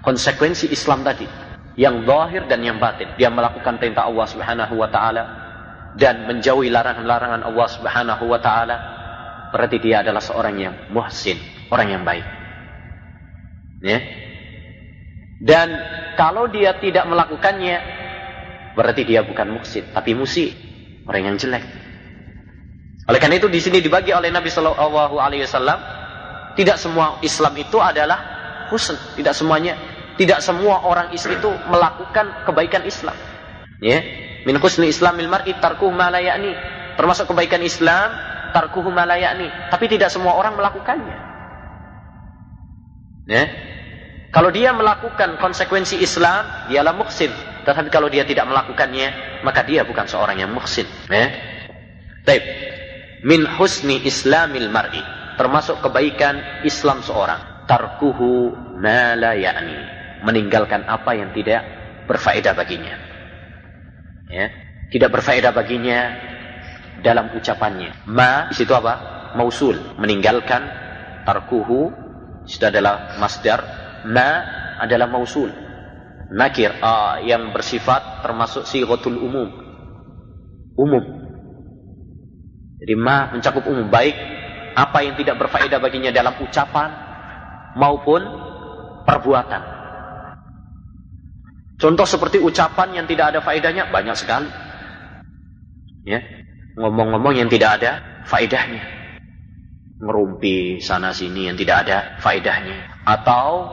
konsekuensi 0.00 0.72
Islam 0.72 1.04
tadi 1.04 1.28
yang 1.76 2.02
zahir 2.08 2.48
dan 2.48 2.64
yang 2.64 2.80
batin. 2.80 3.12
Dia 3.20 3.28
melakukan 3.28 3.76
perintah 3.76 4.08
Allah 4.08 4.26
Subhanahu 4.26 4.74
wa 4.74 4.88
taala 4.88 5.24
dan 6.00 6.24
menjauhi 6.24 6.72
larangan-larangan 6.72 7.44
Allah 7.44 7.68
Subhanahu 7.68 8.24
wa 8.24 8.40
taala, 8.40 8.76
berarti 9.52 9.76
dia 9.78 10.00
adalah 10.00 10.24
seorang 10.24 10.56
yang 10.56 10.74
muhsin, 10.88 11.36
orang 11.68 11.88
yang 11.92 12.02
baik. 12.08 12.24
Ya. 13.84 14.00
Dan 15.38 15.70
kalau 16.18 16.50
dia 16.50 16.74
tidak 16.82 17.06
melakukannya, 17.06 17.78
berarti 18.78 19.02
dia 19.02 19.26
bukan 19.26 19.58
muhsin, 19.58 19.90
tapi 19.90 20.14
musi, 20.14 20.54
orang 21.10 21.34
yang 21.34 21.36
jelek. 21.36 21.66
Oleh 23.10 23.18
karena 23.18 23.42
itu 23.42 23.50
di 23.50 23.58
sini 23.58 23.82
dibagi 23.82 24.14
oleh 24.14 24.30
Nabi 24.30 24.52
Shallallahu 24.52 25.18
Alaihi 25.18 25.42
Wasallam 25.42 25.98
tidak 26.54 26.76
semua 26.78 27.18
Islam 27.24 27.54
itu 27.56 27.78
adalah 27.80 28.18
husn. 28.68 28.94
Tidak 29.14 29.32
semuanya. 29.32 29.74
Tidak 30.18 30.42
semua 30.42 30.84
orang 30.84 31.14
Islam 31.14 31.38
itu 31.38 31.50
melakukan 31.70 32.44
kebaikan 32.44 32.82
Islam. 32.84 33.14
Ya. 33.78 34.02
Min 34.42 34.58
husni 34.58 34.90
islamil 34.90 35.30
mar'i 35.30 35.54
tarkuhu 35.58 35.94
ma 35.94 36.10
Termasuk 36.98 37.30
kebaikan 37.30 37.62
Islam 37.62 38.10
tarkuhu 38.50 38.90
ma 38.90 39.06
Tapi 39.70 39.84
tidak 39.86 40.10
semua 40.10 40.34
orang 40.34 40.58
melakukannya. 40.58 41.16
Ya. 43.30 43.44
Kalau 44.28 44.52
dia 44.52 44.76
melakukan 44.76 45.40
konsekuensi 45.40 46.04
Islam, 46.04 46.68
dialah 46.68 46.92
muhsin. 46.92 47.32
Tetapi 47.68 47.92
kalau 47.92 48.08
dia 48.08 48.24
tidak 48.24 48.48
melakukannya, 48.48 49.12
maka 49.44 49.60
dia 49.60 49.84
bukan 49.84 50.08
seorang 50.08 50.40
yang 50.40 50.56
muhsin. 50.56 50.88
Ya. 51.12 51.28
Taib. 52.24 52.40
Min 53.28 53.44
husni 53.44 54.00
islamil 54.08 54.72
mar'i. 54.72 55.04
Termasuk 55.36 55.84
kebaikan 55.84 56.64
Islam 56.64 57.04
seorang. 57.04 57.68
Tarkuhu 57.68 58.56
ma 58.80 59.12
la 59.20 59.36
ya'ni. 59.36 60.00
Meninggalkan 60.24 60.88
apa 60.88 61.12
yang 61.12 61.28
tidak 61.36 61.60
berfaedah 62.08 62.56
baginya. 62.56 62.96
Ya. 64.32 64.48
Tidak 64.88 65.12
berfaedah 65.12 65.52
baginya 65.52 66.16
dalam 67.04 67.36
ucapannya. 67.36 68.08
Ma 68.08 68.48
di 68.48 68.56
situ 68.56 68.72
apa? 68.72 69.28
Mausul. 69.36 69.76
Meninggalkan 70.00 70.64
tarkuhu. 71.28 71.92
Itu 72.48 72.64
adalah 72.64 73.20
masdar. 73.20 73.60
Ma 74.08 74.40
adalah 74.80 75.04
mausul 75.04 75.67
nakir 76.28 76.72
uh, 76.80 77.20
yang 77.24 77.52
bersifat 77.52 78.20
termasuk 78.20 78.68
sighatul 78.68 79.16
umum 79.16 79.48
umum 80.76 81.04
jadi 82.78 82.94
ma 82.94 83.34
mencakup 83.34 83.66
umum 83.66 83.90
baik 83.90 84.16
apa 84.78 85.02
yang 85.02 85.18
tidak 85.18 85.42
berfaedah 85.42 85.82
baginya 85.82 86.14
dalam 86.14 86.38
ucapan 86.38 86.88
maupun 87.74 88.22
perbuatan. 89.02 89.62
Contoh 91.78 92.06
seperti 92.06 92.42
ucapan 92.42 93.02
yang 93.02 93.06
tidak 93.06 93.34
ada 93.34 93.40
faedahnya 93.42 93.90
banyak 93.90 94.16
sekali. 94.18 94.50
Ya, 96.06 96.22
ngomong-ngomong 96.78 97.34
yang 97.38 97.50
tidak 97.50 97.82
ada 97.82 98.22
faedahnya. 98.26 98.82
Ngerumpi 99.98 100.78
sana 100.78 101.10
sini 101.10 101.50
yang 101.50 101.58
tidak 101.58 101.86
ada 101.86 101.98
faedahnya 102.22 103.02
atau 103.02 103.66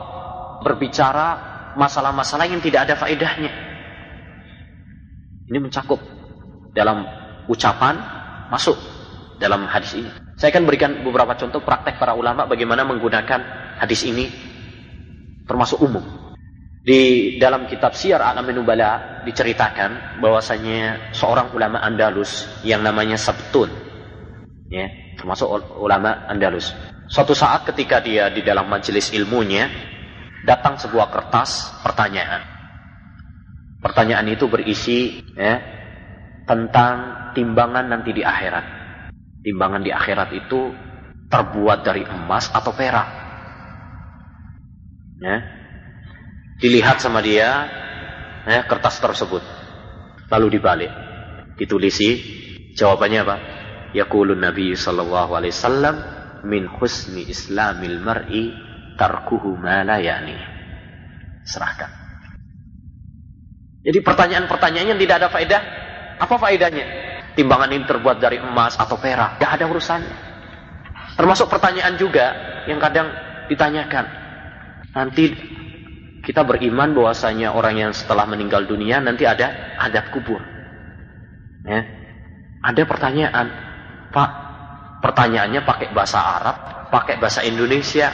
berbicara 0.66 1.55
masalah-masalah 1.76 2.48
yang 2.48 2.64
tidak 2.64 2.88
ada 2.88 2.94
faedahnya. 2.96 3.52
Ini 5.46 5.58
mencakup 5.62 6.00
dalam 6.74 7.06
ucapan 7.46 7.94
masuk 8.50 8.74
dalam 9.38 9.68
hadis 9.68 9.94
ini. 9.94 10.10
Saya 10.36 10.52
akan 10.52 10.64
berikan 10.66 10.92
beberapa 11.04 11.36
contoh 11.38 11.62
praktek 11.62 12.00
para 12.00 12.16
ulama 12.16 12.48
bagaimana 12.48 12.82
menggunakan 12.82 13.40
hadis 13.78 14.02
ini 14.08 14.26
termasuk 15.46 15.78
umum. 15.84 16.02
Di 16.86 17.34
dalam 17.42 17.66
kitab 17.66 17.98
Syiar 17.98 18.22
A'lamin 18.22 18.62
Nubala 18.62 19.22
diceritakan 19.26 20.22
bahwasanya 20.22 21.10
seorang 21.10 21.50
ulama 21.50 21.82
Andalus 21.82 22.46
yang 22.62 22.78
namanya 22.86 23.18
Sabtun 23.18 23.66
ya, 24.70 24.86
termasuk 25.18 25.50
ulama 25.82 26.26
Andalus. 26.30 26.70
Suatu 27.10 27.34
saat 27.34 27.66
ketika 27.66 27.98
dia 28.02 28.30
di 28.30 28.42
dalam 28.42 28.70
majelis 28.70 29.10
ilmunya 29.14 29.66
datang 30.44 30.76
sebuah 30.76 31.08
kertas 31.08 31.80
pertanyaan. 31.80 32.42
Pertanyaan 33.80 34.26
itu 34.28 34.50
berisi 34.50 35.22
ya, 35.38 35.62
tentang 36.44 37.30
timbangan 37.32 37.86
nanti 37.86 38.10
di 38.10 38.24
akhirat 38.26 38.76
timbangan 39.46 39.86
di 39.86 39.94
akhirat 39.94 40.34
itu 40.34 40.74
terbuat 41.30 41.86
dari 41.86 42.02
emas 42.02 42.50
atau 42.50 42.74
perak. 42.74 43.08
Ya. 45.22 45.38
Dilihat 46.58 46.98
sama 46.98 47.22
dia 47.22 47.70
ya, 48.42 48.66
kertas 48.66 48.98
tersebut. 48.98 49.46
Lalu 50.26 50.58
dibalik. 50.58 50.90
Ditulisi 51.54 52.18
jawabannya 52.74 53.20
apa? 53.22 53.36
Yaqulun 53.94 54.42
Nabi 54.42 54.74
sallallahu 54.74 55.38
alaihi 55.38 55.54
wasallam 55.54 55.96
min 56.42 56.66
husni 56.66 57.30
islamil 57.30 58.02
mar'i 58.02 58.50
tarkuhu 58.96 59.60
ma 59.60 59.84
la. 59.84 60.00
Serahkan. 61.46 61.90
Jadi 63.86 64.02
pertanyaan-pertanyaan 64.02 64.96
yang 64.96 65.00
tidak 65.00 65.16
ada 65.22 65.28
faedah, 65.30 65.62
apa 66.18 66.34
faedahnya? 66.42 67.06
timbangan 67.36 67.70
ini 67.70 67.84
terbuat 67.84 68.16
dari 68.18 68.40
emas 68.40 68.80
atau 68.80 68.96
perak. 68.96 69.36
Tidak 69.36 69.50
ada 69.60 69.64
urusannya. 69.68 70.16
Termasuk 71.20 71.52
pertanyaan 71.52 71.94
juga 72.00 72.26
yang 72.64 72.80
kadang 72.80 73.12
ditanyakan. 73.52 74.04
Nanti 74.96 75.24
kita 76.24 76.42
beriman 76.42 76.96
bahwasanya 76.96 77.52
orang 77.52 77.76
yang 77.76 77.92
setelah 77.92 78.24
meninggal 78.26 78.64
dunia 78.64 78.98
nanti 78.98 79.28
ada 79.28 79.76
adab 79.78 80.10
kubur. 80.10 80.40
Ya. 81.62 81.84
Ada 82.64 82.82
pertanyaan, 82.88 83.46
Pak, 84.10 84.30
pertanyaannya 85.04 85.62
pakai 85.62 85.94
bahasa 85.94 86.18
Arab, 86.18 86.56
pakai 86.90 87.20
bahasa 87.22 87.46
Indonesia, 87.46 88.10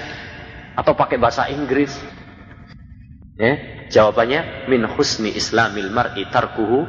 atau 0.77 0.93
pakai 0.97 1.17
bahasa 1.21 1.49
Inggris? 1.53 1.93
Ya, 3.37 3.57
jawabannya 3.89 4.69
min 4.69 4.85
husni 4.87 5.33
islamil 5.33 5.89
mar'i 5.89 6.29
tarkuhu 6.29 6.85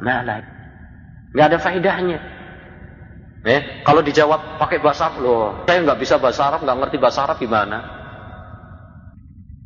nggak 0.00 1.46
ada 1.50 1.58
faedahnya. 1.58 2.18
Eh, 3.40 3.80
kalau 3.88 4.04
dijawab 4.04 4.60
pakai 4.60 4.84
bahasa 4.84 5.08
Arab, 5.08 5.24
loh, 5.24 5.44
saya 5.64 5.80
nggak 5.80 6.00
bisa 6.00 6.20
bahasa 6.20 6.52
Arab, 6.52 6.60
nggak 6.60 6.78
ngerti 6.84 6.96
bahasa 7.00 7.24
Arab 7.24 7.40
gimana? 7.40 7.78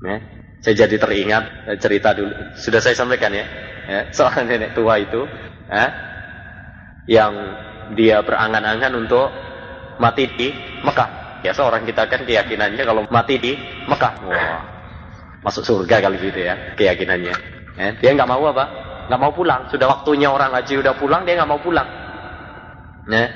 Eh, 0.05 0.21
Saya 0.63 0.87
jadi 0.87 0.97
teringat 0.97 1.45
eh, 1.75 1.79
cerita 1.83 2.15
dulu. 2.15 2.33
Sudah 2.57 2.81
saya 2.81 2.95
sampaikan 2.97 3.35
ya. 3.35 3.45
ya 3.85 4.01
seorang 4.15 4.47
nenek 4.51 4.73
tua 4.79 4.97
itu 5.03 5.27
eh, 5.69 5.91
yang 7.11 7.35
dia 7.99 8.23
berangan-angan 8.23 8.93
untuk 8.95 9.29
mati 9.99 10.25
di 10.39 10.49
Mekah. 10.87 11.24
Ya 11.45 11.53
seorang 11.53 11.85
kita 11.85 12.09
kan 12.09 12.25
keyakinannya 12.25 12.83
kalau 12.89 13.05
mati 13.13 13.37
di 13.37 13.53
Mekah, 13.85 14.15
wah, 14.25 14.61
masuk 15.45 15.61
surga 15.61 16.01
kali 16.01 16.17
gitu 16.17 16.41
ya 16.41 16.73
keyakinannya. 16.73 17.35
Ya, 17.77 17.89
dia 18.01 18.11
nggak 18.17 18.31
mau 18.31 18.41
apa? 18.49 18.65
Nggak 19.13 19.21
mau 19.21 19.33
pulang. 19.37 19.69
Sudah 19.69 19.93
waktunya 19.93 20.33
orang 20.33 20.57
haji 20.57 20.81
udah 20.81 20.97
pulang, 20.97 21.29
dia 21.29 21.37
nggak 21.37 21.51
mau 21.53 21.61
pulang. 21.61 21.85
Ya, 23.13 23.29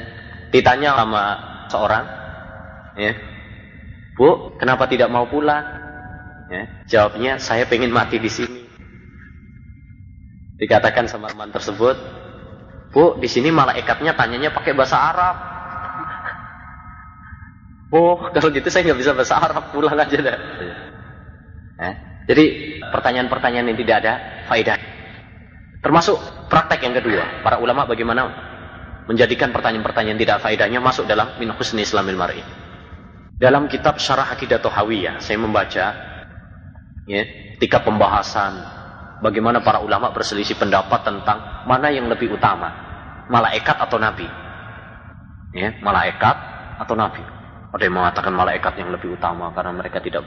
ditanya 0.48 0.96
sama 0.96 1.22
seorang, 1.68 2.04
ya, 2.96 3.12
Bu, 4.16 4.56
kenapa 4.56 4.88
tidak 4.88 5.12
mau 5.12 5.28
pulang? 5.28 5.60
Ya, 6.48 6.64
jawabnya, 6.88 7.36
saya 7.36 7.68
pengen 7.68 7.92
mati 7.92 8.16
di 8.16 8.32
sini. 8.32 8.64
Dikatakan 10.56 11.12
sama 11.12 11.28
teman 11.28 11.52
tersebut, 11.52 12.00
Bu, 12.88 13.20
di 13.20 13.28
sini 13.28 13.52
malaikatnya 13.52 14.16
tanyanya 14.16 14.56
pakai 14.56 14.72
bahasa 14.72 14.96
Arab. 14.96 15.47
Oh, 17.88 18.20
kalau 18.35 18.48
gitu 18.53 18.68
saya 18.68 18.88
nggak 18.88 19.01
bisa 19.01 19.12
bahasa 19.16 19.40
Arab, 19.40 19.72
pulang 19.72 19.96
aja 19.96 20.18
dah. 20.20 20.38
Eh? 21.79 21.94
Jadi 22.29 22.44
pertanyaan-pertanyaan 22.85 23.72
yang 23.72 23.79
tidak 23.81 23.96
ada 24.05 24.12
faedah. 24.53 24.77
Termasuk 25.81 26.16
praktek 26.53 26.85
yang 26.85 26.94
kedua, 27.01 27.40
para 27.40 27.62
ulama 27.62 27.88
bagaimana 27.88 28.29
menjadikan 29.09 29.55
pertanyaan-pertanyaan 29.55 30.20
tidak 30.20 30.44
faedahnya 30.44 30.85
masuk 30.85 31.09
dalam 31.09 31.40
min 31.40 31.48
husni 31.57 31.87
islamil 31.87 32.18
mar'i. 32.18 32.44
Dalam 33.38 33.70
kitab 33.70 33.96
Syarah 34.03 34.35
Aqidah 34.35 34.61
Hawiyah, 34.61 35.22
saya 35.22 35.38
membaca 35.38 35.87
ya, 37.07 37.22
ketika 37.57 37.87
pembahasan 37.87 38.59
bagaimana 39.24 39.62
para 39.62 39.81
ulama 39.81 40.11
berselisih 40.11 40.59
pendapat 40.59 41.07
tentang 41.07 41.64
mana 41.64 41.88
yang 41.88 42.11
lebih 42.11 42.35
utama, 42.35 42.68
malaikat 43.31 43.79
atau 43.79 43.96
nabi. 43.96 44.27
Ya, 45.55 45.79
malaikat 45.81 46.37
atau 46.83 46.92
nabi. 46.98 47.38
Ada 47.68 47.83
yang 47.85 47.96
mengatakan 48.00 48.33
malaikat 48.33 48.81
yang 48.81 48.88
lebih 48.88 49.16
utama 49.16 49.52
karena 49.52 49.76
mereka 49.76 50.00
tidak 50.00 50.24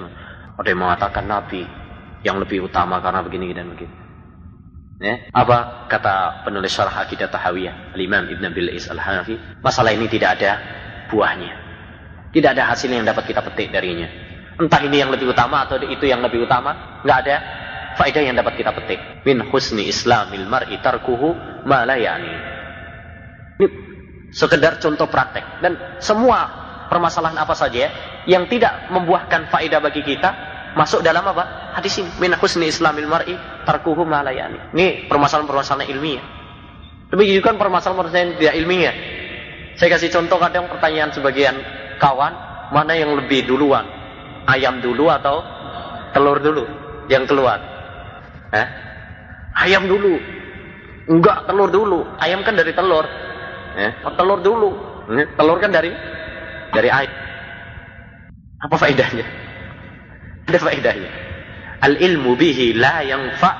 ada 0.62 0.68
yang 0.70 0.82
mengatakan 0.82 1.26
nabi 1.26 1.66
yang 2.22 2.38
lebih 2.38 2.70
utama 2.70 3.02
karena 3.02 3.26
begini 3.26 3.50
dan 3.50 3.74
begitu. 3.74 3.94
Ya, 5.02 5.18
apa 5.34 5.90
kata 5.90 6.46
penulis 6.46 6.70
syarah 6.70 7.02
akidah 7.02 7.26
tahawiyah 7.26 7.98
Al-Imam 7.98 8.30
Ibn 8.30 8.44
Abil 8.54 8.70
Is 8.70 8.86
Al-Hanafi? 8.86 9.34
Masalah 9.66 9.98
ini 9.98 10.06
tidak 10.06 10.38
ada 10.38 10.62
buahnya. 11.10 11.58
Tidak 12.30 12.50
ada 12.54 12.70
hasil 12.70 12.94
yang 12.94 13.02
dapat 13.02 13.26
kita 13.26 13.42
petik 13.42 13.74
darinya. 13.74 14.06
Entah 14.62 14.82
ini 14.86 15.02
yang 15.02 15.10
lebih 15.10 15.34
utama 15.34 15.66
atau 15.66 15.82
itu 15.82 16.06
yang 16.06 16.22
lebih 16.22 16.46
utama 16.46 17.02
nggak 17.02 17.18
ada 17.26 17.36
faedah 17.98 18.22
yang 18.22 18.38
dapat 18.38 18.62
kita 18.62 18.70
petik. 18.78 19.26
Min 19.26 19.42
husni 19.50 19.90
islamil 19.90 20.46
mar'i 20.46 20.78
tarkuhu 20.78 21.34
ma 21.66 21.82
la 21.82 21.98
ini 21.98 22.34
sekedar 24.30 24.78
contoh 24.78 25.10
praktek. 25.10 25.66
Dan 25.66 25.98
semua 25.98 26.71
permasalahan 26.92 27.40
apa 27.40 27.56
saja 27.56 27.88
yang 28.28 28.52
tidak 28.52 28.92
membuahkan 28.92 29.48
faedah 29.48 29.80
bagi 29.80 30.04
kita 30.04 30.36
masuk 30.76 31.00
dalam 31.00 31.24
apa? 31.24 31.72
Hadis 31.80 32.04
ini. 32.04 32.12
Min 32.20 32.36
husni 32.36 32.68
islamil 32.68 33.08
mar'i 33.08 33.32
tarkuhu 33.64 34.04
ma 34.04 34.20
layani. 34.20 34.76
Ini 34.76 35.08
permasalahan-permasalahan 35.08 35.88
ilmiah. 35.88 36.26
Demikian 37.08 37.40
juga 37.40 37.56
permasalahan-permasalahan 37.56 38.36
tidak 38.36 38.56
ilmiah. 38.60 38.96
Saya 39.80 39.96
kasih 39.96 40.12
contoh 40.12 40.36
kadang 40.36 40.68
pertanyaan 40.68 41.16
sebagian 41.16 41.56
kawan, 41.96 42.36
mana 42.76 42.92
yang 42.92 43.16
lebih 43.16 43.48
duluan? 43.48 43.88
Ayam 44.52 44.84
dulu 44.84 45.08
atau 45.08 45.40
telur 46.12 46.44
dulu 46.44 46.68
yang 47.08 47.24
keluar? 47.24 47.60
Eh? 48.52 48.68
Ayam 49.56 49.88
dulu. 49.88 50.20
Enggak, 51.08 51.48
telur 51.48 51.72
dulu. 51.72 52.04
Ayam 52.20 52.44
kan 52.44 52.56
dari 52.56 52.76
telur. 52.76 53.08
Eh? 53.80 53.92
Telur 54.20 54.40
dulu. 54.44 54.70
Telur 55.40 55.58
kan 55.60 55.72
dari 55.72 55.92
dari 56.72 56.90
ayam. 56.90 57.16
Apa 58.62 58.76
faedahnya? 58.78 59.26
Ada 60.48 60.60
faedahnya. 60.60 61.12
Al 61.82 61.98
ilmu 61.98 62.38
bihi 62.38 62.78
la 62.78 63.02
yanfa 63.02 63.52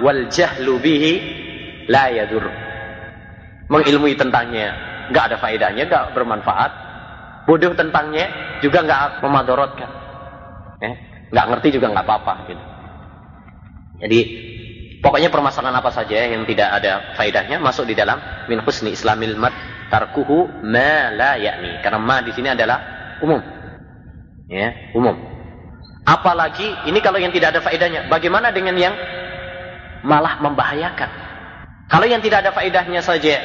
wal 0.00 0.28
jahlu 0.32 0.80
bihi 0.80 1.12
la 1.86 2.08
yadur. 2.08 2.44
Mengilmui 3.70 4.16
tentangnya 4.16 4.74
nggak 5.12 5.24
ada 5.30 5.36
faedahnya, 5.38 5.86
nggak 5.86 6.04
bermanfaat. 6.16 6.72
Bodoh 7.44 7.74
tentangnya 7.76 8.58
juga 8.64 8.82
nggak 8.82 9.22
memadorotkan. 9.22 9.90
Eh, 10.80 10.94
nggak 11.30 11.46
ngerti 11.52 11.68
juga 11.76 11.92
nggak 11.92 12.06
apa-apa. 12.06 12.34
Gitu. 12.48 12.64
Jadi 14.00 14.20
pokoknya 15.04 15.28
permasalahan 15.28 15.76
apa 15.76 15.90
saja 15.92 16.16
yang 16.16 16.48
tidak 16.48 16.80
ada 16.80 17.12
faedahnya 17.14 17.60
masuk 17.60 17.84
di 17.84 17.92
dalam 17.92 18.16
min 18.48 18.64
husni 18.64 18.96
islamil 18.96 19.36
mat 19.36 19.52
tarkuhu 19.90 20.62
ma 20.62 21.10
la 21.12 21.36
yakni. 21.36 21.82
Karena 21.82 21.98
ma 21.98 22.22
di 22.22 22.30
sini 22.32 22.48
adalah 22.48 22.78
umum. 23.20 23.42
Ya, 24.46 24.94
umum. 24.96 25.14
Apalagi 26.06 26.90
ini 26.90 26.98
kalau 27.04 27.20
yang 27.20 27.30
tidak 27.30 27.54
ada 27.54 27.60
faedahnya. 27.62 28.08
Bagaimana 28.08 28.50
dengan 28.50 28.74
yang 28.78 28.94
malah 30.02 30.40
membahayakan? 30.40 31.10
Kalau 31.90 32.06
yang 32.06 32.22
tidak 32.22 32.46
ada 32.46 32.50
faedahnya 32.54 33.02
saja, 33.02 33.42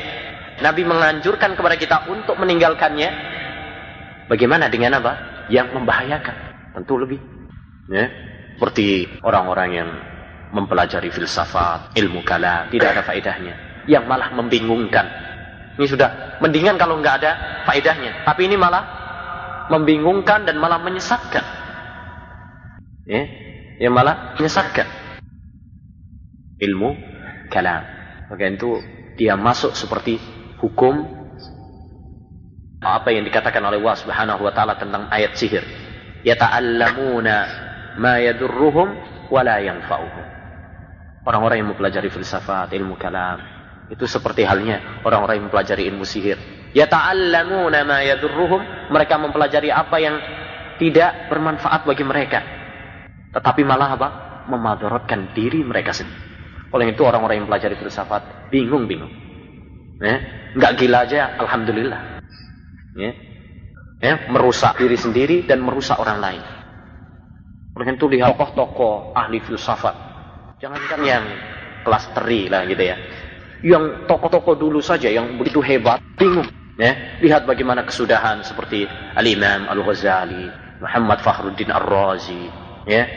Nabi 0.61 0.87
menganjurkan 0.87 1.57
kepada 1.57 1.75
kita 1.75 1.97
untuk 2.07 2.37
meninggalkannya. 2.39 3.09
Bagaimana 4.29 4.71
dengan 4.71 4.97
apa? 5.01 5.13
Yang 5.51 5.77
membahayakan. 5.77 6.35
Tentu 6.73 6.95
lebih. 6.97 7.19
Ya. 7.91 8.09
Seperti 8.55 9.19
orang-orang 9.19 9.69
yang 9.75 9.89
mempelajari 10.55 11.11
filsafat, 11.11 11.91
ilmu 11.99 12.23
kalam, 12.23 12.71
tidak 12.71 12.95
ada 12.95 13.03
faedahnya. 13.03 13.53
Yang 13.85 14.03
malah 14.07 14.31
membingungkan. 14.31 15.05
Ini 15.75 15.87
sudah 15.91 16.39
mendingan 16.39 16.79
kalau 16.79 16.99
nggak 16.99 17.15
ada 17.23 17.31
faedahnya. 17.67 18.23
Tapi 18.23 18.47
ini 18.47 18.55
malah 18.55 18.83
membingungkan 19.67 20.45
dan 20.45 20.61
malah 20.61 20.77
menyesatkan 20.77 21.41
ya, 23.05 23.21
yang 23.81 23.93
malah 23.93 24.37
menyesatkan 24.37 24.87
ilmu 26.61 26.89
kalam. 27.49 27.83
Maka 28.29 28.43
itu 28.49 28.81
dia 29.15 29.37
masuk 29.37 29.77
seperti 29.77 30.17
hukum 30.59 31.05
apa 32.85 33.09
yang 33.09 33.25
dikatakan 33.25 33.61
oleh 33.65 33.81
Allah 33.81 33.97
Subhanahu 33.97 34.41
wa 34.45 34.53
taala 34.53 34.77
tentang 34.77 35.09
ayat 35.09 35.33
sihir. 35.37 35.65
Yata'allamuna 36.25 37.35
ma 38.01 38.17
yadurruhum 38.17 38.87
wa 39.29 39.41
la 39.45 39.61
yanfa'uhum. 39.61 40.25
Orang-orang 41.25 41.65
yang 41.65 41.69
mempelajari 41.73 42.13
filsafat, 42.13 42.69
ilmu 42.77 42.97
kalam, 43.01 43.41
itu 43.91 44.05
seperti 44.09 44.47
halnya 44.47 45.01
orang-orang 45.05 45.41
yang 45.41 45.45
mempelajari 45.49 45.83
ilmu 45.89 46.05
sihir. 46.07 46.37
Yata'allamuna 46.73 47.85
ma 47.87 48.01
yadurruhum, 48.03 48.91
mereka 48.91 49.15
mempelajari 49.21 49.69
apa 49.71 49.97
yang 50.01 50.15
tidak 50.75 51.31
bermanfaat 51.31 51.87
bagi 51.87 52.03
mereka 52.03 52.55
tetapi 53.35 53.67
malah 53.67 53.99
apa? 53.99 54.09
Memadaratkan 54.47 55.35
diri 55.35 55.59
mereka 55.67 55.91
sendiri. 55.91 56.23
Oleh 56.71 56.95
itu 56.95 57.03
orang-orang 57.03 57.43
yang 57.43 57.47
pelajari 57.51 57.75
filsafat 57.75 58.47
bingung-bingung. 58.47 59.11
Ya, 59.99 60.15
nggak 60.55 60.71
gila 60.79 61.03
aja, 61.03 61.35
alhamdulillah. 61.43 62.23
Ya, 62.95 63.11
ya, 63.99 64.13
merusak 64.31 64.79
diri 64.79 64.95
sendiri 64.95 65.43
dan 65.43 65.59
merusak 65.59 65.99
orang 65.99 66.23
lain. 66.23 66.43
Oleh 67.75 67.91
itu 67.91 68.07
lihat 68.07 68.31
tokoh-tokoh 68.31 69.11
ahli 69.11 69.43
filsafat. 69.43 69.95
Jangankan 70.63 70.99
yang 71.03 71.23
kelas 71.83 72.15
teri 72.15 72.47
lah 72.47 72.63
gitu 72.63 72.83
ya. 72.87 72.95
Yang 73.65 74.05
tokoh-tokoh 74.05 74.53
dulu 74.61 74.77
saja 74.77 75.09
yang 75.09 75.41
begitu 75.41 75.57
hebat, 75.65 75.97
bingung. 76.21 76.45
Ya, 76.77 77.17
lihat 77.23 77.49
bagaimana 77.49 77.81
kesudahan 77.81 78.45
seperti 78.45 78.85
Al-Imam 79.17 79.65
Al-Ghazali, 79.65 80.51
Muhammad 80.83 81.23
Fakhruddin 81.25 81.73
Ar-Razi, 81.73 82.45
ya, 82.85 83.09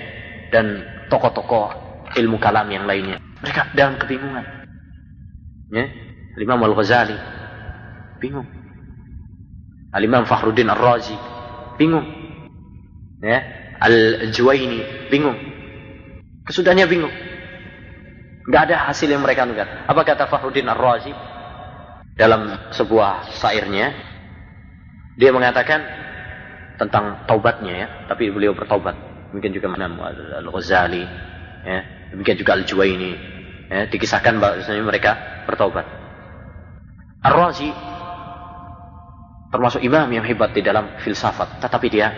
dan 0.48 0.88
tokoh-tokoh 1.12 1.74
ilmu 2.16 2.40
kalam 2.40 2.70
yang 2.72 2.88
lainnya. 2.88 3.20
Mereka 3.44 3.76
dalam 3.76 4.00
kebingungan. 4.00 4.46
Ya, 5.68 5.84
Imam 6.40 6.64
Al-Ghazali 6.64 7.18
bingung. 8.22 8.48
Al-Imam 9.92 10.24
Fakhruddin 10.24 10.72
Ar-Razi 10.72 11.18
bingung. 11.76 12.08
Ya, 13.20 13.42
Al-Juwaini 13.84 15.12
bingung. 15.12 15.37
Kesudahannya 16.48 16.87
bingung. 16.88 17.12
Gak 18.48 18.62
ada 18.72 18.88
hasil 18.88 19.12
yang 19.12 19.20
mereka 19.20 19.44
anggap. 19.44 19.84
Apa 19.84 20.00
kata 20.08 20.24
Fakhruddin 20.24 20.68
Ar-Razi 20.72 21.12
dalam 22.16 22.72
sebuah 22.72 23.28
syairnya? 23.37 23.92
Dia 25.20 25.30
mengatakan 25.37 25.84
tentang 26.80 27.28
taubatnya 27.28 27.74
ya, 27.74 27.87
tapi 28.08 28.32
beliau 28.32 28.54
bertaubat 28.56 29.08
demikian 29.28 29.52
juga 29.52 29.68
Imam 29.76 30.00
Al-Ghazali, 30.00 31.04
ya, 31.64 31.78
demikian 32.14 32.38
juga 32.40 32.56
Al-Juwaini, 32.56 33.12
ya, 33.68 33.80
dikisahkan 33.92 34.40
bahwasanya 34.40 34.84
mereka 34.84 35.44
bertaubat. 35.44 35.84
Ar-Razi 37.20 37.68
termasuk 39.52 39.80
imam 39.84 40.08
yang 40.12 40.24
hebat 40.24 40.54
di 40.56 40.62
dalam 40.64 40.96
filsafat, 41.02 41.61
tetapi 41.61 41.87
dia 41.92 42.08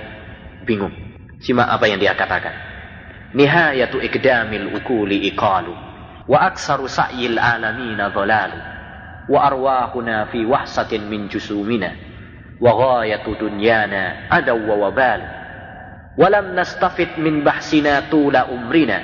bingung. 0.63 0.93
Simak 1.41 1.67
apa 1.67 1.89
yang 1.89 1.99
dia 1.99 2.13
katakan. 2.15 2.69
nihayatu 3.31 4.03
ikdamil 4.03 4.75
ukuli 4.75 5.31
iqalu 5.31 5.90
wa 6.27 6.39
aksaru 6.51 6.89
sa'yil 6.91 7.39
alamina 7.39 8.11
dhalalu. 8.13 8.59
Wa 9.31 9.39
arwahuna 9.47 10.27
fi 10.29 10.43
wahsatin 10.43 11.07
min 11.07 11.31
jusumina. 11.31 11.95
Wa 12.61 12.73
ghayatu 12.77 13.39
dunyana 13.39 14.29
adaw 14.29 14.59
wa 14.59 14.77
wabal 14.89 15.21
walam 16.19 16.53
nastafid 16.53 17.17
min 17.17 17.41
bahsina 17.47 18.11
tula 18.11 18.51
umrina. 18.51 19.01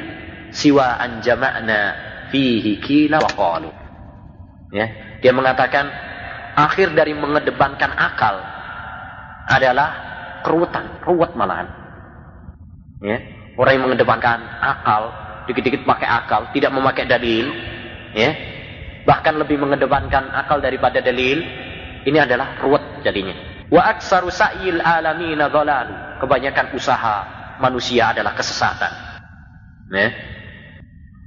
Siwa 0.52 0.98
an 1.00 1.22
jama'na 1.22 1.78
fihi 2.28 2.82
kila 2.82 3.22
wa 3.22 3.30
qalu. 3.32 3.70
Ya 4.74 4.86
dia 5.20 5.32
mengatakan 5.32 5.88
akhir 6.56 6.92
dari 6.92 7.16
mengedepankan 7.16 7.92
akal 7.96 8.36
adalah 9.46 9.88
keruwetan, 10.42 11.02
ruwet 11.06 11.32
malahan. 11.38 11.68
Ya, 13.02 13.18
orang 13.58 13.72
yang 13.76 13.84
mengedepankan 13.90 14.38
akal, 14.62 15.12
dikit-dikit 15.46 15.86
pakai 15.86 16.06
akal, 16.06 16.50
tidak 16.52 16.70
memakai 16.74 17.06
dalil, 17.06 17.50
ya, 18.12 18.30
bahkan 19.06 19.38
lebih 19.38 19.58
mengedepankan 19.58 20.30
akal 20.34 20.58
daripada 20.58 21.00
dalil, 21.00 21.42
ini 22.06 22.18
adalah 22.18 22.60
ruwet 22.62 23.02
jadinya. 23.02 23.34
Wa 23.66 23.96
aksaru 23.98 24.30
sa'il 24.30 24.78
dhalalu. 24.78 25.94
Kebanyakan 26.22 26.66
usaha 26.78 27.16
manusia 27.58 28.14
adalah 28.14 28.32
kesesatan. 28.38 28.92
Ya. 29.90 30.08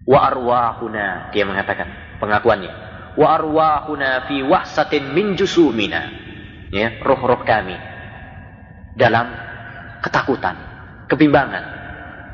Wa 0.07 0.31
arwahuna, 0.31 1.29
dia 1.35 1.43
mengatakan 1.45 2.17
pengakuannya 2.17 2.89
wa 3.19 3.27
arwahuna 3.35 4.31
fi 4.31 4.39
wahsatin 4.39 5.11
min 5.11 5.35
jusumina 5.35 6.07
ya 6.71 7.03
roh-roh 7.03 7.41
kami 7.43 7.75
dalam 8.95 9.27
ketakutan 9.99 10.55
kebimbangan 11.11 11.63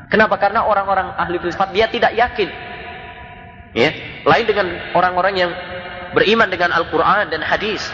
kenapa? 0.08 0.36
Karena 0.40 0.66
orang-orang 0.66 1.14
ahli 1.16 1.36
filsafat 1.40 1.72
dia 1.74 1.86
tidak 1.90 2.12
yakin. 2.14 2.48
Ya 3.76 3.90
lain 4.24 4.44
dengan 4.48 4.66
orang-orang 4.96 5.34
yang 5.36 5.50
beriman 6.16 6.48
dengan 6.48 6.72
Al-Qur'an 6.72 7.28
dan 7.28 7.44
hadis. 7.44 7.84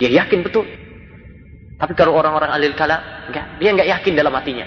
Dia 0.00 0.24
yakin 0.24 0.42
betul. 0.42 0.64
Tapi 1.76 1.92
kalau 1.98 2.14
orang-orang 2.14 2.50
ahli 2.50 2.72
kalam 2.74 3.00
enggak. 3.28 3.46
Dia 3.60 3.70
enggak 3.74 3.88
yakin 4.00 4.12
dalam 4.16 4.32
hatinya. 4.32 4.66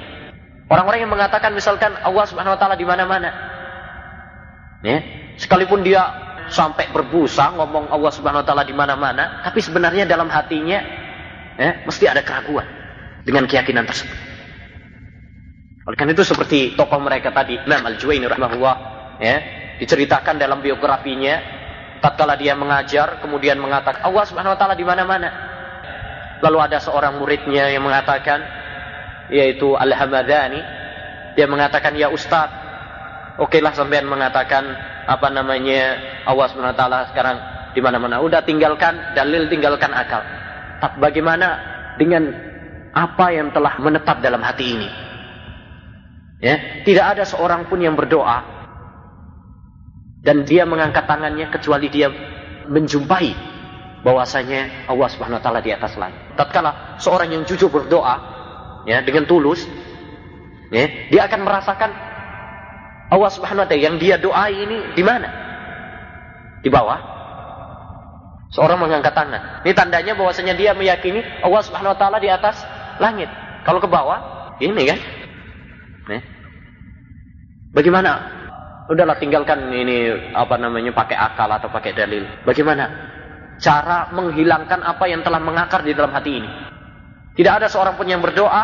Orang-orang 0.65 1.05
yang 1.05 1.11
mengatakan 1.11 1.53
misalkan 1.53 1.93
Allah 2.01 2.25
Subhanahu 2.25 2.55
wa 2.55 2.59
taala 2.59 2.75
di 2.77 2.85
mana-mana. 2.85 3.29
Ya 4.85 5.01
sekalipun 5.39 5.83
dia 5.83 6.03
sampai 6.49 6.89
berbusa 6.93 7.53
ngomong 7.57 7.89
Allah 7.89 8.11
Subhanahu 8.13 8.43
wa 8.43 8.47
taala 8.47 8.63
di 8.65 8.75
mana-mana, 8.75 9.41
tapi 9.41 9.61
sebenarnya 9.61 10.05
dalam 10.05 10.29
hatinya 10.29 10.79
ya, 11.57 11.85
mesti 11.85 12.05
ada 12.05 12.21
keraguan 12.21 12.65
dengan 13.25 13.49
keyakinan 13.49 13.85
tersebut. 13.89 14.34
Oleh 15.85 15.97
karena 15.97 16.17
itu 16.17 16.25
seperti 16.25 16.73
tokoh 16.73 16.97
mereka 16.97 17.29
tadi, 17.29 17.61
Imam 17.61 17.85
Al-Juwaini 17.85 18.25
rahimahullah, 18.25 18.75
ya, 19.21 19.35
diceritakan 19.77 20.41
dalam 20.41 20.59
biografinya 20.65 21.41
tatkala 22.01 22.37
dia 22.37 22.53
mengajar 22.53 23.21
kemudian 23.21 23.57
mengatakan 23.57 24.05
Allah 24.05 24.23
Subhanahu 24.25 24.53
wa 24.53 24.59
taala 24.59 24.75
di 24.77 24.85
mana-mana. 24.85 25.29
Lalu 26.43 26.57
ada 26.61 26.77
seorang 26.81 27.17
muridnya 27.17 27.71
yang 27.71 27.85
mengatakan 27.85 28.43
yaitu 29.31 29.73
Al-Hamadani 29.73 30.61
dia 31.33 31.47
mengatakan 31.49 31.97
ya 31.97 32.07
Ustaz, 32.07 32.47
okelah 33.41 33.75
sampean 33.75 34.07
mengatakan 34.07 34.63
apa 35.05 35.27
namanya 35.29 35.99
Allah 36.23 36.47
SWT 36.47 37.11
sekarang 37.11 37.37
di 37.75 37.83
mana-mana. 37.83 38.23
Udah 38.23 38.41
tinggalkan 38.41 39.13
dalil, 39.13 39.51
tinggalkan 39.51 39.91
akal. 39.91 40.23
Bagaimana 40.97 41.59
dengan 41.99 42.31
apa 42.95 43.35
yang 43.35 43.51
telah 43.51 43.75
menetap 43.83 44.23
dalam 44.23 44.39
hati 44.39 44.65
ini? 44.79 45.04
Ya, 46.45 46.85
tidak 46.85 47.17
ada 47.17 47.23
seorang 47.25 47.65
pun 47.65 47.81
yang 47.81 47.97
berdoa 47.97 48.45
dan 50.21 50.45
dia 50.45 50.61
mengangkat 50.69 51.09
tangannya 51.09 51.49
kecuali 51.49 51.89
dia 51.89 52.13
menjumpai 52.69 53.33
bahwasanya 54.05 54.85
Allah 54.85 55.09
Subhanahu 55.09 55.41
wa 55.41 55.43
taala 55.45 55.65
di 55.65 55.73
atas 55.73 55.97
langit. 55.97 56.21
Tatkala 56.37 57.01
seorang 57.01 57.33
yang 57.33 57.49
jujur 57.49 57.73
berdoa 57.73 58.21
ya 58.85 59.01
dengan 59.01 59.25
tulus 59.25 59.65
ya, 60.69 61.09
dia 61.09 61.25
akan 61.25 61.41
merasakan 61.41 61.89
Allah 63.09 63.31
Subhanahu 63.33 63.65
wa 63.65 63.69
taala 63.69 63.81
yang 63.81 63.97
dia 63.97 64.21
doai 64.21 64.53
ini 64.53 64.93
di 64.93 65.01
mana? 65.01 65.25
Di 66.61 66.69
bawah. 66.69 67.17
Seorang 68.53 68.85
mengangkat 68.85 69.17
tangan. 69.17 69.65
Ini 69.65 69.73
tandanya 69.73 70.13
bahwasanya 70.13 70.53
dia 70.53 70.77
meyakini 70.77 71.25
Allah 71.41 71.61
Subhanahu 71.65 71.97
wa 71.97 71.99
taala 72.01 72.21
di 72.21 72.29
atas 72.29 72.61
langit. 73.01 73.33
Kalau 73.65 73.81
ke 73.81 73.89
bawah, 73.89 74.53
ini 74.61 74.85
kan? 74.85 75.24
Bagaimana? 77.75 78.11
Udahlah 78.87 79.19
tinggalkan 79.19 79.67
ini 79.73 80.31
apa 80.31 80.55
namanya 80.55 80.95
pakai 80.95 81.17
akal 81.17 81.49
atau 81.51 81.67
pakai 81.67 81.91
dalil. 81.91 82.23
Bagaimana 82.47 82.85
cara 83.59 84.13
menghilangkan 84.15 84.79
apa 84.79 85.09
yang 85.09 85.25
telah 85.25 85.41
mengakar 85.41 85.83
di 85.83 85.91
dalam 85.91 86.13
hati 86.13 86.31
ini? 86.39 86.49
Tidak 87.35 87.51
ada 87.51 87.67
seorang 87.67 87.99
pun 87.99 88.07
yang 88.07 88.23
berdoa 88.23 88.63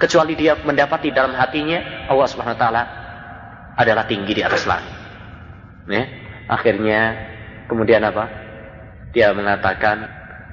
kecuali 0.00 0.32
dia 0.32 0.56
mendapati 0.56 1.12
dalam 1.12 1.36
hatinya 1.36 2.08
Allah 2.08 2.28
Subhanahu 2.30 2.56
wa 2.56 2.62
taala 2.62 2.82
adalah 3.76 4.08
tinggi 4.08 4.32
di 4.32 4.42
atas 4.46 4.64
langit. 4.64 4.94
Ya. 5.90 6.04
Akhirnya 6.50 7.00
kemudian 7.70 8.00
apa? 8.02 8.26
Dia 9.10 9.34
mengatakan 9.34 10.06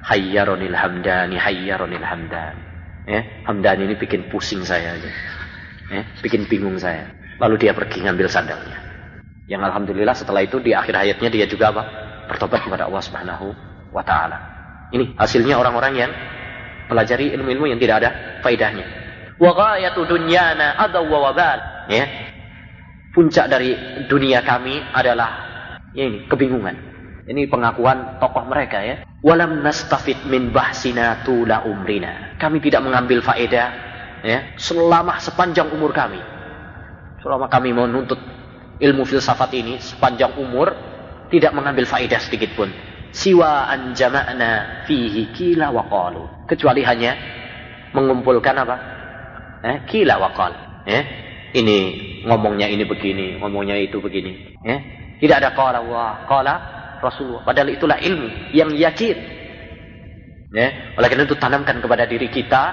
hayyaronil 0.04 0.78
hamdani 0.78 1.38
hayyaronil 1.38 2.06
hamdan. 2.06 2.54
Ya, 3.08 3.24
hamdan 3.48 3.88
ini 3.88 3.96
bikin 3.96 4.28
pusing 4.28 4.68
saya 4.68 5.00
aja. 5.00 5.12
Ya, 5.88 6.04
bikin 6.20 6.44
bingung 6.46 6.76
saya. 6.76 7.17
Lalu 7.38 7.56
dia 7.62 7.74
pergi 7.78 8.02
ngambil 8.02 8.28
sandalnya. 8.30 8.78
Yang 9.48 9.62
alhamdulillah 9.72 10.16
setelah 10.18 10.42
itu 10.44 10.60
di 10.60 10.76
akhir 10.76 10.94
hayatnya 10.98 11.30
dia 11.32 11.46
juga 11.48 11.72
apa? 11.72 11.84
Bertobat 12.28 12.66
kepada 12.68 12.90
Allah 12.90 13.04
Subhanahu 13.04 13.48
wa 13.96 14.04
taala. 14.04 14.38
Ini 14.92 15.16
hasilnya 15.16 15.56
orang-orang 15.56 15.94
yang 15.96 16.12
pelajari 16.92 17.32
ilmu-ilmu 17.36 17.72
yang 17.72 17.80
tidak 17.80 18.04
ada 18.04 18.10
faidahnya. 18.44 18.86
Wa 19.40 19.52
ghayatu 19.54 20.04
dunyana 20.04 20.76
adaw 20.82 21.06
wa 21.08 21.32
wabal. 21.32 21.60
Ya, 21.88 22.04
puncak 23.16 23.48
dari 23.48 23.74
dunia 24.12 24.44
kami 24.44 24.84
adalah 24.92 25.30
ya 25.96 26.04
ini 26.06 26.28
kebingungan. 26.28 26.76
Ini 27.28 27.52
pengakuan 27.52 28.20
tokoh 28.24 28.48
mereka 28.48 28.80
ya. 28.84 29.04
Walam 29.20 29.60
nastafid 29.64 30.28
min 30.28 30.52
bahsina 30.56 31.24
tula 31.28 31.64
umrina. 31.68 32.40
Kami 32.40 32.64
tidak 32.64 32.84
mengambil 32.88 33.20
faedah 33.20 33.68
ya 34.24 34.56
selama 34.56 35.20
sepanjang 35.20 35.68
umur 35.72 35.92
kami. 35.92 36.37
Selama 37.28 37.52
kami 37.52 37.76
menuntut 37.76 38.16
ilmu 38.80 39.04
filsafat 39.04 39.52
ini 39.52 39.84
sepanjang 39.84 40.40
umur 40.40 40.72
tidak 41.28 41.52
mengambil 41.52 41.84
faedah 41.84 42.24
sedikit 42.24 42.56
pun. 42.56 42.72
Siwa 43.12 43.68
anjama'na 43.68 44.88
fihi 44.88 45.36
kila 45.36 45.76
wa. 45.76 45.84
Kecuali 46.48 46.88
hanya 46.88 47.20
mengumpulkan 47.92 48.56
apa? 48.64 48.76
Eh, 49.60 49.78
kila 49.92 50.24
wa. 50.24 50.32
Ya. 50.88 51.04
Ini 51.52 51.78
ngomongnya 52.24 52.72
ini 52.72 52.88
begini, 52.88 53.44
ngomongnya 53.44 53.76
itu 53.76 54.00
begini. 54.00 54.56
Ya. 54.64 54.80
Tidak 55.20 55.36
ada 55.36 55.52
qala 55.52 55.84
Allah, 55.84 56.24
qala 56.32 56.54
Rasulullah. 57.04 57.44
Padahal 57.44 57.76
itulah 57.76 58.00
ilmu 58.00 58.56
yang 58.56 58.72
yakin. 58.72 59.18
Ya. 60.56 60.96
Oleh 60.96 61.08
karena 61.12 61.28
itu 61.28 61.36
tanamkan 61.36 61.84
kepada 61.84 62.08
diri 62.08 62.32
kita 62.32 62.64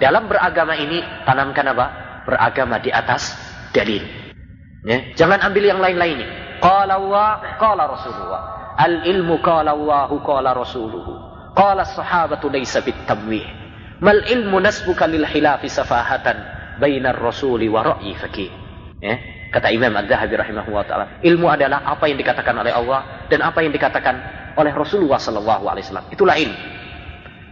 dalam 0.00 0.24
beragama 0.24 0.72
ini 0.72 1.04
tanamkan 1.28 1.68
apa? 1.68 1.86
Beragama 2.24 2.80
di 2.80 2.88
atas 2.92 3.47
dalil. 3.74 4.04
Ya. 4.86 4.98
Jangan 5.18 5.42
ambil 5.42 5.64
yang 5.68 5.80
lain-lainnya. 5.82 6.28
Qala 6.62 6.98
Allah, 6.98 7.58
qala 7.58 7.82
Rasulullah. 7.86 8.42
Al 8.78 9.02
ilmu 9.06 9.42
qala 9.42 9.74
Allah, 9.74 10.10
qala 10.22 10.54
Rasuluhu. 10.54 11.12
Qala 11.54 11.82
sahabatu 11.82 12.46
laysa 12.46 12.82
bitamwih. 12.82 13.42
Mal 13.98 14.22
ilmu 14.30 14.62
nasbuka 14.62 15.10
lil 15.10 15.26
khilafi 15.26 15.66
safahatan 15.66 16.38
bainar 16.78 17.18
rasuli 17.18 17.66
wa 17.66 17.82
ra'yi 17.82 18.14
faqih. 18.14 18.50
Ya, 19.02 19.18
kata 19.50 19.74
Imam 19.74 19.90
Az-Zahabi 19.98 20.38
rahimahullah 20.38 20.84
taala, 20.86 21.06
ilmu 21.22 21.50
adalah 21.50 21.82
apa 21.82 22.06
yang 22.06 22.18
dikatakan 22.18 22.54
oleh 22.54 22.70
Allah 22.70 23.26
dan 23.26 23.42
apa 23.42 23.58
yang 23.62 23.74
dikatakan 23.74 24.14
oleh 24.54 24.70
Rasulullah 24.70 25.18
sallallahu 25.18 25.66
alaihi 25.66 25.86
wasallam. 25.90 26.06
Itulah 26.14 26.38
ilmu. 26.38 26.58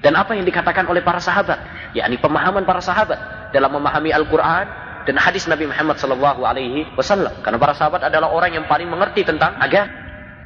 Dan 0.07 0.15
apa 0.15 0.39
yang 0.39 0.47
dikatakan 0.47 0.87
oleh 0.87 1.03
para 1.03 1.19
sahabat, 1.19 1.59
yakni 1.99 2.15
pemahaman 2.23 2.63
para 2.63 2.79
sahabat 2.79 3.51
dalam 3.51 3.75
memahami 3.75 4.15
Al-Qur'an 4.15 4.86
dan 5.07 5.15
hadis 5.23 5.47
Nabi 5.47 5.71
Muhammad 5.71 6.03
sallallahu 6.03 6.43
alaihi 6.43 6.91
wasallam. 6.99 7.31
Karena 7.47 7.63
para 7.63 7.79
sahabat 7.79 8.03
adalah 8.03 8.35
orang 8.35 8.59
yang 8.59 8.67
paling 8.67 8.91
mengerti 8.91 9.23
tentang 9.23 9.55
agama. 9.63 9.87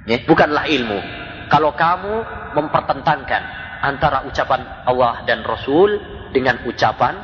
Ya, 0.05 0.21
bukanlah 0.29 0.69
ilmu. 0.69 1.01
Kalau 1.49 1.73
kamu 1.73 2.15
mempertentangkan 2.61 3.43
antara 3.81 4.29
ucapan 4.29 4.85
Allah 4.85 5.25
dan 5.25 5.41
Rasul 5.43 5.97
dengan 6.37 6.61
ucapan 6.69 7.17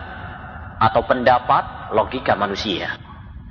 atau 0.80 1.04
pendapat 1.04 1.92
logika 1.92 2.32
manusia. 2.34 2.96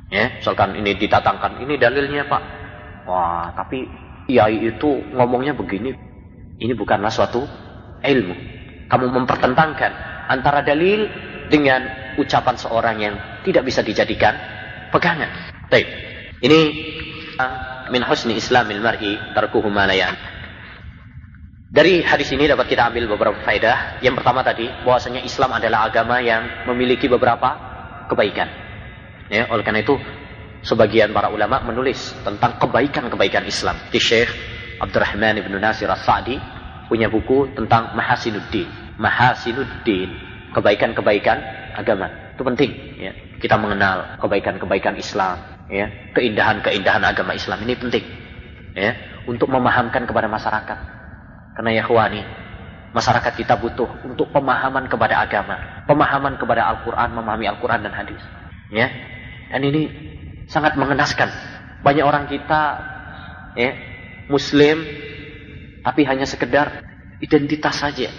Ya, 0.09 0.37
misalkan 0.37 0.77
ini 0.77 0.97
ditatangkan, 0.97 1.61
ini 1.61 1.77
dalilnya 1.77 2.25
Pak. 2.29 2.43
Wah, 3.05 3.53
tapi 3.53 3.85
kiai 4.25 4.65
itu 4.65 5.13
ngomongnya 5.13 5.53
begini. 5.53 5.93
Ini 6.57 6.73
bukanlah 6.73 7.13
suatu 7.13 7.41
ilmu. 8.01 8.35
Kamu 8.89 9.05
mempertentangkan 9.13 9.91
antara 10.29 10.61
dalil 10.61 11.09
dengan 11.49 12.04
ucapan 12.17 12.55
seorang 12.55 12.95
yang 12.99 13.15
tidak 13.43 13.63
bisa 13.67 13.85
dijadikan 13.85 14.35
pegangan. 14.89 15.51
Baik. 15.67 15.87
Ini 16.39 16.59
min 17.91 18.01
husni 18.05 18.37
islamil 18.37 18.81
mar'i 18.81 19.17
tarkuhu 19.33 19.67
ma 19.69 19.87
Dari 21.75 21.99
hadis 22.07 22.31
ini 22.31 22.47
dapat 22.47 22.71
kita 22.71 22.87
ambil 22.87 23.11
beberapa 23.11 23.35
faedah. 23.43 23.99
Yang 23.99 24.23
pertama 24.23 24.47
tadi, 24.47 24.63
bahwasanya 24.87 25.27
Islam 25.27 25.51
adalah 25.59 25.91
agama 25.91 26.23
yang 26.23 26.67
memiliki 26.71 27.11
beberapa 27.11 27.51
kebaikan. 28.07 28.47
Ya, 29.27 29.49
oleh 29.51 29.65
karena 29.65 29.83
itu 29.83 29.99
sebagian 30.63 31.11
para 31.11 31.27
ulama 31.33 31.59
menulis 31.67 32.15
tentang 32.23 32.55
kebaikan-kebaikan 32.61 33.43
Islam. 33.43 33.75
Di 33.91 33.99
Syekh 33.99 34.31
Abdurrahman 34.79 35.41
ibn 35.43 35.51
Nasir 35.59 35.91
As-Sa'di 35.91 36.39
punya 36.87 37.11
buku 37.11 37.51
tentang 37.57 37.91
Mahasinuddin. 37.97 38.95
Mahasinuddin, 38.95 40.09
kebaikan-kebaikan 40.55 41.64
agama. 41.75 42.07
Itu 42.33 42.41
penting 42.47 42.71
ya. 42.97 43.11
Kita 43.39 43.59
mengenal 43.59 44.17
kebaikan-kebaikan 44.23 44.95
Islam, 44.95 45.37
ya. 45.67 45.91
Keindahan-keindahan 46.15 47.03
agama 47.03 47.35
Islam 47.35 47.61
ini 47.67 47.75
penting. 47.75 48.05
Ya, 48.75 48.91
untuk 49.23 49.47
memahamkan 49.47 50.03
kepada 50.03 50.27
masyarakat. 50.27 50.79
Karena 51.55 51.71
ya 51.71 51.83
khwani, 51.87 52.19
masyarakat 52.91 53.33
kita 53.39 53.55
butuh 53.55 53.87
untuk 54.03 54.27
pemahaman 54.35 54.91
kepada 54.91 55.23
agama, 55.23 55.83
pemahaman 55.87 56.35
kepada 56.35 56.67
Al-Qur'an, 56.75 57.15
memahami 57.15 57.47
Al-Qur'an 57.47 57.83
dan 57.83 57.95
hadis. 57.95 58.19
Ya. 58.71 58.91
Dan 59.51 59.63
ini 59.63 59.81
sangat 60.51 60.75
mengenaskan. 60.75 61.31
Banyak 61.87 62.03
orang 62.03 62.25
kita 62.27 62.61
ya, 63.55 63.71
muslim 64.27 64.83
tapi 65.85 66.01
hanya 66.03 66.25
sekedar 66.27 66.81
identitas 67.21 67.77
saja. 67.77 68.09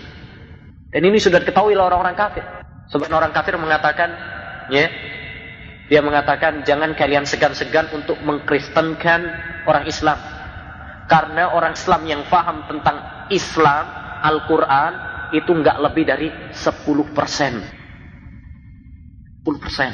Dan 0.88 1.02
ini 1.02 1.18
sudah 1.20 1.42
diketahui 1.42 1.74
oleh 1.76 1.84
orang-orang 1.84 2.16
kafir. 2.16 2.44
Sebab 2.86 3.10
orang 3.10 3.34
kafir 3.34 3.58
mengatakan, 3.58 4.10
ya, 4.70 4.86
dia 5.86 6.00
mengatakan 6.02 6.66
jangan 6.66 6.94
kalian 6.98 7.26
segan-segan 7.26 7.90
untuk 7.94 8.18
mengkristenkan 8.22 9.22
orang 9.66 9.86
Islam. 9.86 10.18
Karena 11.06 11.54
orang 11.54 11.78
Islam 11.78 12.02
yang 12.06 12.22
faham 12.26 12.66
tentang 12.66 13.30
Islam, 13.30 13.84
Al-Quran, 14.26 14.92
itu 15.34 15.50
nggak 15.50 15.78
lebih 15.82 16.04
dari 16.06 16.28
10 16.50 17.14
persen. 17.14 17.62
10 19.46 19.62
persen. 19.62 19.90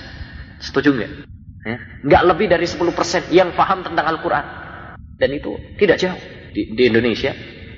Setuju 0.60 0.96
nggak? 0.96 1.10
Ya. 1.68 1.76
Nggak 2.08 2.22
lebih 2.32 2.46
dari 2.48 2.64
10 2.64 2.80
persen 2.96 3.22
yang 3.28 3.52
faham 3.52 3.84
tentang 3.84 4.08
Al-Quran. 4.08 4.44
Dan 5.20 5.30
itu 5.36 5.52
tidak 5.76 6.00
jauh. 6.00 6.20
Di, 6.52 6.76
di 6.76 6.82
Indonesia 6.88 7.32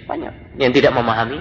banyak 0.06 0.58
yang 0.58 0.70
tidak 0.74 0.94
memahami 0.94 1.38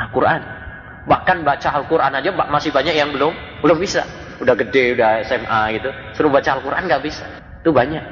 Al-Quran. 0.00 0.61
Bahkan 1.02 1.42
baca 1.42 1.68
Al-Quran 1.82 2.14
aja 2.14 2.30
masih 2.30 2.70
banyak 2.70 2.94
yang 2.94 3.10
belum 3.10 3.34
belum 3.62 3.78
bisa. 3.78 4.06
Udah 4.38 4.54
gede, 4.54 4.94
udah 4.98 5.22
SMA 5.26 5.62
gitu. 5.78 5.90
Suruh 6.14 6.30
baca 6.30 6.58
Al-Quran 6.58 6.86
nggak 6.86 7.02
bisa. 7.02 7.26
Itu 7.62 7.74
banyak. 7.74 8.04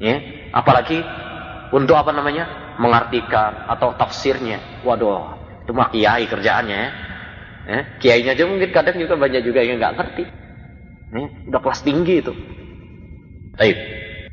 Ya, 0.00 0.16
apalagi 0.56 1.04
untuk 1.72 1.96
apa 1.96 2.12
namanya? 2.16 2.76
Mengartikan 2.80 3.68
atau 3.68 3.92
tafsirnya. 3.92 4.80
Waduh, 4.88 5.36
itu 5.68 5.72
mah 5.76 5.92
kiai 5.92 6.24
kerjaannya 6.24 6.76
ya. 6.80 6.90
ya 7.68 7.80
kiainya 8.00 8.32
aja 8.32 8.48
mungkin 8.48 8.72
kadang 8.72 8.96
juga 8.96 9.20
banyak 9.20 9.44
juga 9.44 9.60
yang 9.60 9.76
nggak 9.76 9.96
ngerti. 10.00 10.24
Ya, 11.12 11.26
udah 11.52 11.60
kelas 11.60 11.84
tinggi 11.84 12.24
itu. 12.24 12.32
Baik. 13.60 13.76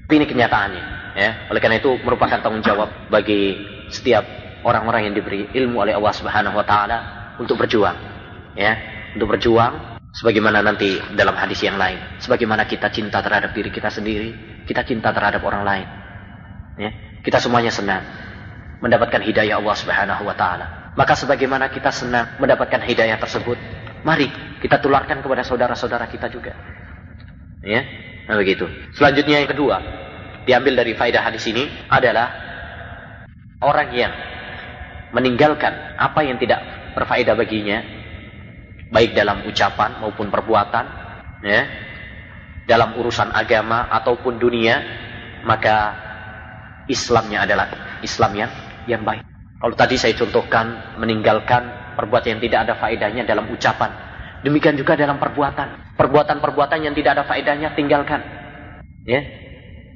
Ini 0.08 0.24
kenyataannya. 0.24 0.84
Ya, 1.20 1.50
oleh 1.52 1.60
karena 1.60 1.82
itu 1.84 1.92
merupakan 2.06 2.40
tanggung 2.40 2.63
jawab 2.63 2.88
bagi 3.12 3.60
setiap 3.92 4.24
orang-orang 4.63 5.12
yang 5.12 5.16
diberi 5.18 5.50
ilmu 5.52 5.82
oleh 5.84 5.98
Allah 5.98 6.13
Subhanahu 6.13 6.56
wa 6.60 6.66
taala 6.68 7.16
untuk 7.41 7.58
berjuang. 7.58 7.97
Ya, 8.58 8.73
untuk 9.13 9.38
berjuang 9.38 10.02
sebagaimana 10.17 10.65
nanti 10.65 10.97
dalam 11.13 11.38
hadis 11.38 11.62
yang 11.62 11.78
lain, 11.78 11.97
sebagaimana 12.17 12.65
kita 12.65 12.89
cinta 12.89 13.21
terhadap 13.21 13.54
diri 13.54 13.69
kita 13.69 13.93
sendiri, 13.93 14.34
kita 14.65 14.82
cinta 14.82 15.13
terhadap 15.13 15.41
orang 15.45 15.62
lain. 15.62 15.88
Ya, 16.78 16.89
kita 17.21 17.38
semuanya 17.41 17.69
senang 17.73 18.02
mendapatkan 18.82 19.21
hidayah 19.21 19.58
Allah 19.58 19.76
Subhanahu 19.78 20.23
wa 20.26 20.36
taala. 20.38 20.93
Maka 20.97 21.13
sebagaimana 21.13 21.69
kita 21.69 21.93
senang 21.93 22.38
mendapatkan 22.41 22.82
hidayah 22.82 23.21
tersebut, 23.21 23.58
mari 24.02 24.30
kita 24.62 24.82
tularkan 24.82 25.21
kepada 25.21 25.45
saudara-saudara 25.45 26.10
kita 26.10 26.30
juga. 26.30 26.58
Ya, 27.62 27.86
nah 28.26 28.38
begitu. 28.38 28.65
Selanjutnya 28.97 29.45
yang 29.45 29.50
kedua, 29.50 29.78
diambil 30.45 30.82
dari 30.82 30.97
faedah 30.97 31.21
hadis 31.21 31.45
ini 31.50 31.69
adalah 31.89 32.34
orang 33.62 33.89
yang 33.93 34.13
meninggalkan 35.13 35.97
apa 35.97 36.21
yang 36.26 36.38
tidak 36.38 36.62
berfaedah 36.98 37.38
baginya 37.38 37.80
baik 38.90 39.14
dalam 39.14 39.46
ucapan 39.46 40.02
maupun 40.02 40.34
perbuatan 40.34 40.86
ya 41.46 41.62
dalam 42.66 42.98
urusan 42.98 43.30
agama 43.32 43.86
ataupun 43.94 44.42
dunia 44.42 44.82
maka 45.46 46.08
Islamnya 46.88 47.44
adalah 47.44 48.00
Islam 48.02 48.32
yang 48.36 48.52
yang 48.88 49.04
baik. 49.04 49.24
Kalau 49.58 49.76
tadi 49.76 50.00
saya 50.00 50.16
contohkan 50.16 50.98
meninggalkan 51.02 51.96
perbuatan 52.00 52.38
yang 52.38 52.42
tidak 52.44 52.60
ada 52.68 52.74
faedahnya 52.80 53.24
dalam 53.28 53.50
ucapan. 53.52 53.92
Demikian 54.46 54.78
juga 54.78 54.94
dalam 54.96 55.18
perbuatan. 55.18 55.98
Perbuatan-perbuatan 55.98 56.80
yang 56.86 56.94
tidak 56.94 57.18
ada 57.18 57.24
faedahnya 57.26 57.74
tinggalkan. 57.74 58.22
Ya. 59.04 59.26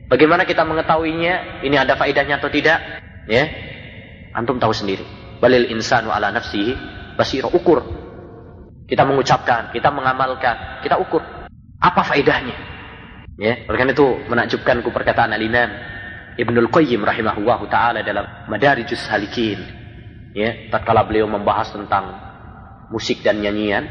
Bagaimana 0.09 0.43
kita 0.43 0.65
mengetahuinya 0.65 1.63
ini 1.63 1.77
ada 1.77 1.95
faedahnya 1.95 2.41
atau 2.41 2.49
tidak? 2.49 2.81
Ya. 3.29 3.47
Antum 4.33 4.57
tahu 4.57 4.73
sendiri. 4.73 5.20
Balil 5.41 5.73
insanu 5.73 6.13
ala 6.13 6.29
nafsihi 6.29 6.77
basira 7.17 7.49
ukur. 7.49 7.81
Kita 8.85 9.01
mengucapkan, 9.07 9.73
kita 9.73 9.89
mengamalkan, 9.89 10.85
kita 10.85 11.01
ukur. 11.01 11.25
Apa 11.81 12.05
faedahnya? 12.05 12.53
Ya, 13.41 13.65
oleh 13.65 13.77
karena 13.79 13.97
itu 13.97 14.05
menakjubkanku 14.29 14.93
perkataan 14.93 15.33
Al-Imam 15.33 15.71
Ibnul 16.37 16.69
Qayyim 16.69 17.01
rahimahullahu 17.01 17.65
taala 17.73 18.05
dalam 18.05 18.23
Madarijus 18.47 19.01
Halikin. 19.09 19.59
Ya, 20.37 20.69
tatkala 20.69 21.03
beliau 21.09 21.25
membahas 21.25 21.73
tentang 21.73 22.21
musik 22.93 23.19
dan 23.25 23.41
nyanyian, 23.41 23.83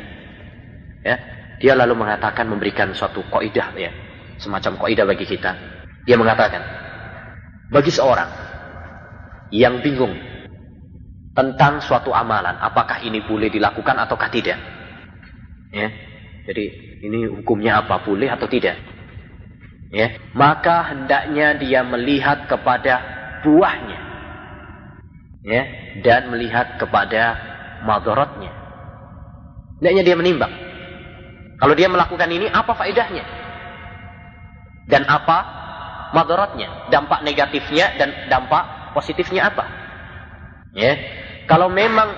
ya, 1.03 1.17
dia 1.61 1.75
lalu 1.77 1.99
mengatakan 1.99 2.49
memberikan 2.49 2.95
suatu 2.97 3.21
kaidah 3.29 3.77
ya, 3.77 3.91
semacam 4.41 4.87
kaidah 4.87 5.05
bagi 5.05 5.27
kita. 5.29 5.53
Dia 6.09 6.17
mengatakan, 6.17 6.63
bagi 7.69 7.93
seorang 7.93 8.31
yang 9.53 9.85
bingung 9.85 10.30
tentang 11.41 11.81
suatu 11.81 12.13
amalan, 12.13 12.61
apakah 12.61 13.01
ini 13.01 13.25
boleh 13.25 13.49
dilakukan 13.49 13.97
ataukah 13.97 14.29
tidak. 14.29 14.61
Ya. 15.73 15.89
Jadi 16.45 16.65
ini 17.01 17.25
hukumnya 17.33 17.81
apa, 17.81 18.05
boleh 18.05 18.29
atau 18.29 18.45
tidak. 18.45 18.77
Ya, 19.91 20.21
maka 20.37 20.93
hendaknya 20.93 21.57
dia 21.57 21.81
melihat 21.81 22.45
kepada 22.45 23.01
buahnya. 23.41 24.01
Ya, 25.41 25.63
dan 26.05 26.29
melihat 26.29 26.77
kepada 26.77 27.41
madorotnya. 27.89 28.53
Hendaknya 29.81 30.03
dia 30.05 30.17
menimbang. 30.21 30.53
Kalau 31.57 31.73
dia 31.73 31.89
melakukan 31.89 32.29
ini, 32.29 32.53
apa 32.53 32.77
faedahnya? 32.77 33.25
Dan 34.85 35.09
apa 35.09 35.39
madorotnya? 36.13 36.93
Dampak 36.93 37.25
negatifnya 37.25 37.97
dan 37.97 38.13
dampak 38.29 38.93
positifnya 38.93 39.49
apa? 39.49 39.65
Ya. 40.77 41.20
Kalau 41.51 41.67
memang 41.67 42.15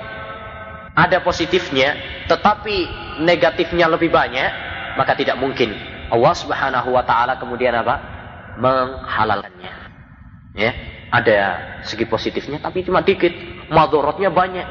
ada 0.92 1.24
positifnya 1.24 1.96
tetapi 2.28 2.84
negatifnya 3.24 3.88
lebih 3.88 4.12
banyak, 4.12 4.50
maka 5.00 5.16
tidak 5.16 5.40
mungkin 5.40 5.72
Allah 6.12 6.34
Subhanahu 6.36 6.92
wa 6.92 7.00
taala 7.00 7.40
kemudian 7.40 7.72
apa? 7.72 8.20
menghalalkannya. 8.52 9.72
Ya, 10.52 10.72
ada 11.08 11.38
segi 11.88 12.04
positifnya 12.04 12.60
tapi 12.60 12.84
cuma 12.84 13.00
dikit, 13.00 13.32
madorotnya 13.72 14.28
banyak. 14.28 14.68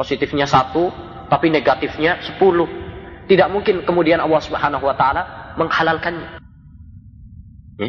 Positifnya 0.00 0.48
satu, 0.48 0.88
tapi 1.28 1.52
negatifnya 1.52 2.24
sepuluh. 2.24 2.64
Tidak 3.28 3.52
mungkin 3.52 3.84
kemudian 3.84 4.24
Allah 4.24 4.40
Subhanahu 4.40 4.88
wa 4.88 4.96
taala 4.96 5.52
menghalalkannya. 5.60 6.40
Ya, 7.76 7.88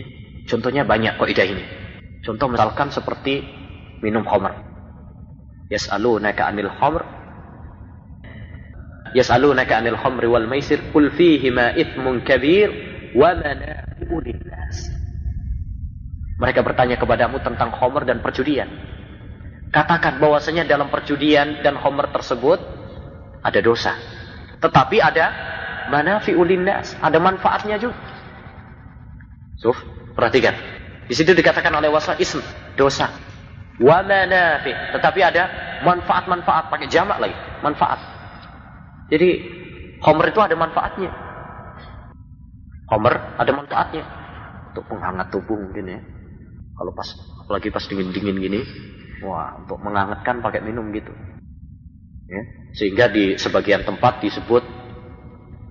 contohnya 0.52 0.84
banyak 0.84 1.16
kok 1.16 1.32
ide 1.32 1.44
ini. 1.48 1.64
Contoh 2.28 2.52
misalkan 2.52 2.92
seperti 2.92 3.40
minum 4.04 4.28
khamr. 4.28 4.75
Yas'alunaka 5.70 6.46
'anil 6.46 6.70
khamr. 6.70 7.02
Yas'alunaka 9.18 9.82
'anil 9.82 9.98
khamri 9.98 10.28
wal 10.30 10.46
maisir 10.46 10.82
qul 10.94 11.10
ma 11.54 11.74
ithmun 11.74 12.22
kabir 12.22 12.70
wa 13.18 13.34
manafi'u 13.34 14.16
linnas. 14.22 14.94
Mereka 16.36 16.62
bertanya 16.62 17.00
kepadamu 17.00 17.40
tentang 17.42 17.72
khamr 17.74 18.04
dan 18.04 18.20
perjudian. 18.20 18.68
Katakan 19.72 20.20
bahwasanya 20.20 20.68
dalam 20.68 20.92
perjudian 20.92 21.64
dan 21.64 21.80
khamr 21.80 22.12
tersebut 22.12 22.60
ada 23.42 23.60
dosa. 23.64 23.96
Tetapi 24.60 24.98
ada 25.00 25.26
manafi'u 25.90 26.42
linnas, 26.44 26.94
ada 27.02 27.18
manfaatnya 27.20 27.80
juga. 27.80 27.98
Suf, 29.56 29.80
perhatikan. 30.14 30.54
Di 31.06 31.14
situ 31.14 31.32
dikatakan 31.32 31.72
oleh 31.74 31.88
wasa 31.88 32.18
ism, 32.18 32.42
dosa. 32.76 33.10
Wa 33.76 34.00
manafi, 34.08 34.72
tetapi 34.96 35.20
ada 35.20 35.44
manfaat-manfaat 35.84 36.72
pakai 36.72 36.88
jamak 36.88 37.20
lagi, 37.20 37.36
manfaat. 37.60 38.00
Jadi 39.12 39.30
Homer 40.00 40.32
itu 40.32 40.40
ada 40.40 40.56
manfaatnya. 40.56 41.12
Homer 42.88 43.36
ada 43.36 43.52
manfaatnya 43.52 44.04
untuk 44.72 44.86
penghangat 44.88 45.28
tubuh 45.34 45.58
mungkin 45.60 45.92
ya. 45.92 46.00
Kalau 46.76 46.92
pas 46.96 47.08
apalagi 47.44 47.72
pas 47.72 47.84
dingin-dingin 47.88 48.38
gini, 48.40 48.60
wah 49.24 49.60
untuk 49.60 49.80
menghangatkan 49.84 50.40
pakai 50.40 50.64
minum 50.64 50.92
gitu. 50.92 51.12
Ya, 52.26 52.42
sehingga 52.74 53.06
di 53.12 53.38
sebagian 53.38 53.86
tempat 53.86 54.24
disebut 54.24 54.64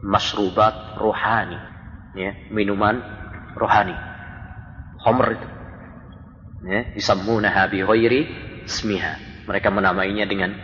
masrubat 0.04 1.00
rohani, 1.00 1.58
ya, 2.14 2.30
minuman 2.52 3.00
rohani. 3.56 3.96
Homer 5.04 5.28
itu. 5.36 5.53
Ya, 6.64 6.80
disammunaha 6.96 7.68
bi 7.68 7.84
ghairi 7.84 8.20
ismiha. 8.64 9.44
Mereka 9.44 9.68
menamainya 9.68 10.24
dengan 10.24 10.56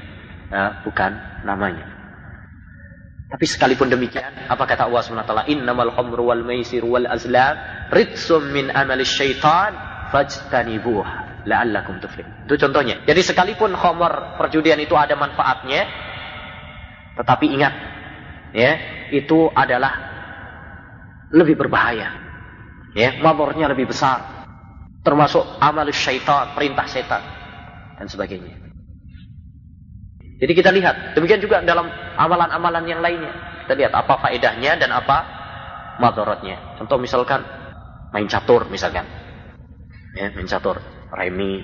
uh, 0.48 0.80
bukan 0.80 1.12
namanya. 1.44 1.84
Tapi 3.30 3.44
sekalipun 3.46 3.92
demikian, 3.92 4.50
apa 4.50 4.64
kata 4.66 4.90
Allah 4.90 5.06
SWT? 5.06 5.52
Innamal 5.52 5.94
khamru 5.94 6.32
wal 6.32 6.42
maisir 6.42 6.82
wal 6.82 7.06
azlam 7.06 7.54
ritsum 7.92 8.50
min 8.50 8.72
amali 8.74 9.06
syaitan 9.06 9.76
fajtanibuh 10.10 11.06
la'allakum 11.46 12.02
tuflihun. 12.02 12.48
Itu 12.48 12.58
contohnya. 12.58 13.04
Jadi 13.06 13.20
sekalipun 13.22 13.76
khamr 13.76 14.40
perjudian 14.40 14.80
itu 14.82 14.98
ada 14.98 15.14
manfaatnya, 15.14 15.86
tetapi 17.20 17.46
ingat, 17.54 17.74
ya, 18.56 18.72
itu 19.14 19.46
adalah 19.52 19.94
lebih 21.30 21.54
berbahaya. 21.54 22.18
Ya, 22.98 23.14
mabornya 23.22 23.70
lebih 23.70 23.94
besar 23.94 24.39
termasuk 25.00 25.42
amal 25.60 25.88
syaitan, 25.92 26.52
perintah 26.52 26.86
setan 26.88 27.22
dan 27.96 28.06
sebagainya. 28.08 28.56
Jadi 30.40 30.52
kita 30.56 30.72
lihat, 30.72 31.12
demikian 31.12 31.40
juga 31.44 31.60
dalam 31.60 31.88
amalan-amalan 32.16 32.84
yang 32.88 33.00
lainnya. 33.04 33.32
Kita 33.64 33.76
lihat 33.76 33.92
apa 33.92 34.16
faedahnya 34.24 34.80
dan 34.80 34.88
apa 34.88 35.18
madaratnya. 36.00 36.80
Contoh 36.80 36.96
misalkan 36.96 37.44
main 38.10 38.24
catur 38.24 38.64
misalkan. 38.72 39.04
Ya, 40.16 40.32
main 40.32 40.48
catur, 40.48 40.80
remi. 41.12 41.60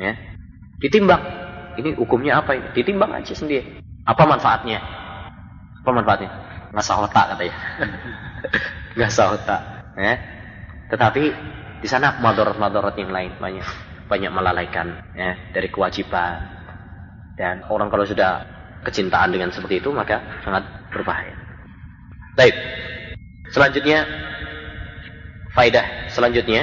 Ya. 0.00 0.16
Ditimbang. 0.80 1.20
Ini 1.78 1.94
hukumnya 1.94 2.42
apa 2.42 2.56
ini? 2.58 2.68
Ditimbang 2.74 3.12
aja 3.12 3.36
sendiri. 3.36 3.84
Apa 4.08 4.24
manfaatnya? 4.24 4.80
Apa 5.84 5.90
manfaatnya? 5.94 6.30
Ngasah 6.74 6.96
otak 7.06 7.24
katanya. 7.36 7.54
Ngasah 8.98 9.26
otak. 9.36 9.60
Ya. 10.00 10.14
Tetapi 10.90 11.24
di 11.78 11.88
sana 11.88 12.18
madarat-madarat 12.18 12.94
yang 12.98 13.10
lain 13.14 13.32
banyak 13.38 13.66
banyak 14.08 14.32
melalaikan 14.32 14.98
ya 15.14 15.36
dari 15.52 15.68
kewajiban 15.68 16.42
dan 17.38 17.62
orang 17.70 17.92
kalau 17.92 18.02
sudah 18.02 18.42
kecintaan 18.82 19.30
dengan 19.30 19.52
seperti 19.54 19.78
itu 19.78 19.90
maka 19.94 20.42
sangat 20.42 20.64
berbahaya. 20.90 21.34
Baik. 22.34 22.54
Selanjutnya 23.50 24.06
faidah 25.58 26.12
selanjutnya 26.12 26.62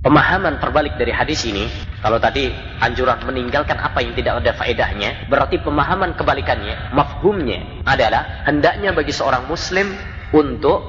pemahaman 0.00 0.62
terbalik 0.62 0.96
dari 0.96 1.12
hadis 1.12 1.44
ini 1.44 1.66
kalau 2.00 2.16
tadi 2.16 2.48
anjuran 2.80 3.20
meninggalkan 3.26 3.76
apa 3.76 4.00
yang 4.00 4.14
tidak 4.14 4.40
ada 4.40 4.54
faedahnya 4.54 5.26
berarti 5.28 5.60
pemahaman 5.60 6.14
kebalikannya 6.14 6.94
mafhumnya 6.94 7.82
adalah 7.84 8.46
hendaknya 8.46 8.94
bagi 8.96 9.12
seorang 9.12 9.50
muslim 9.50 9.92
untuk 10.32 10.80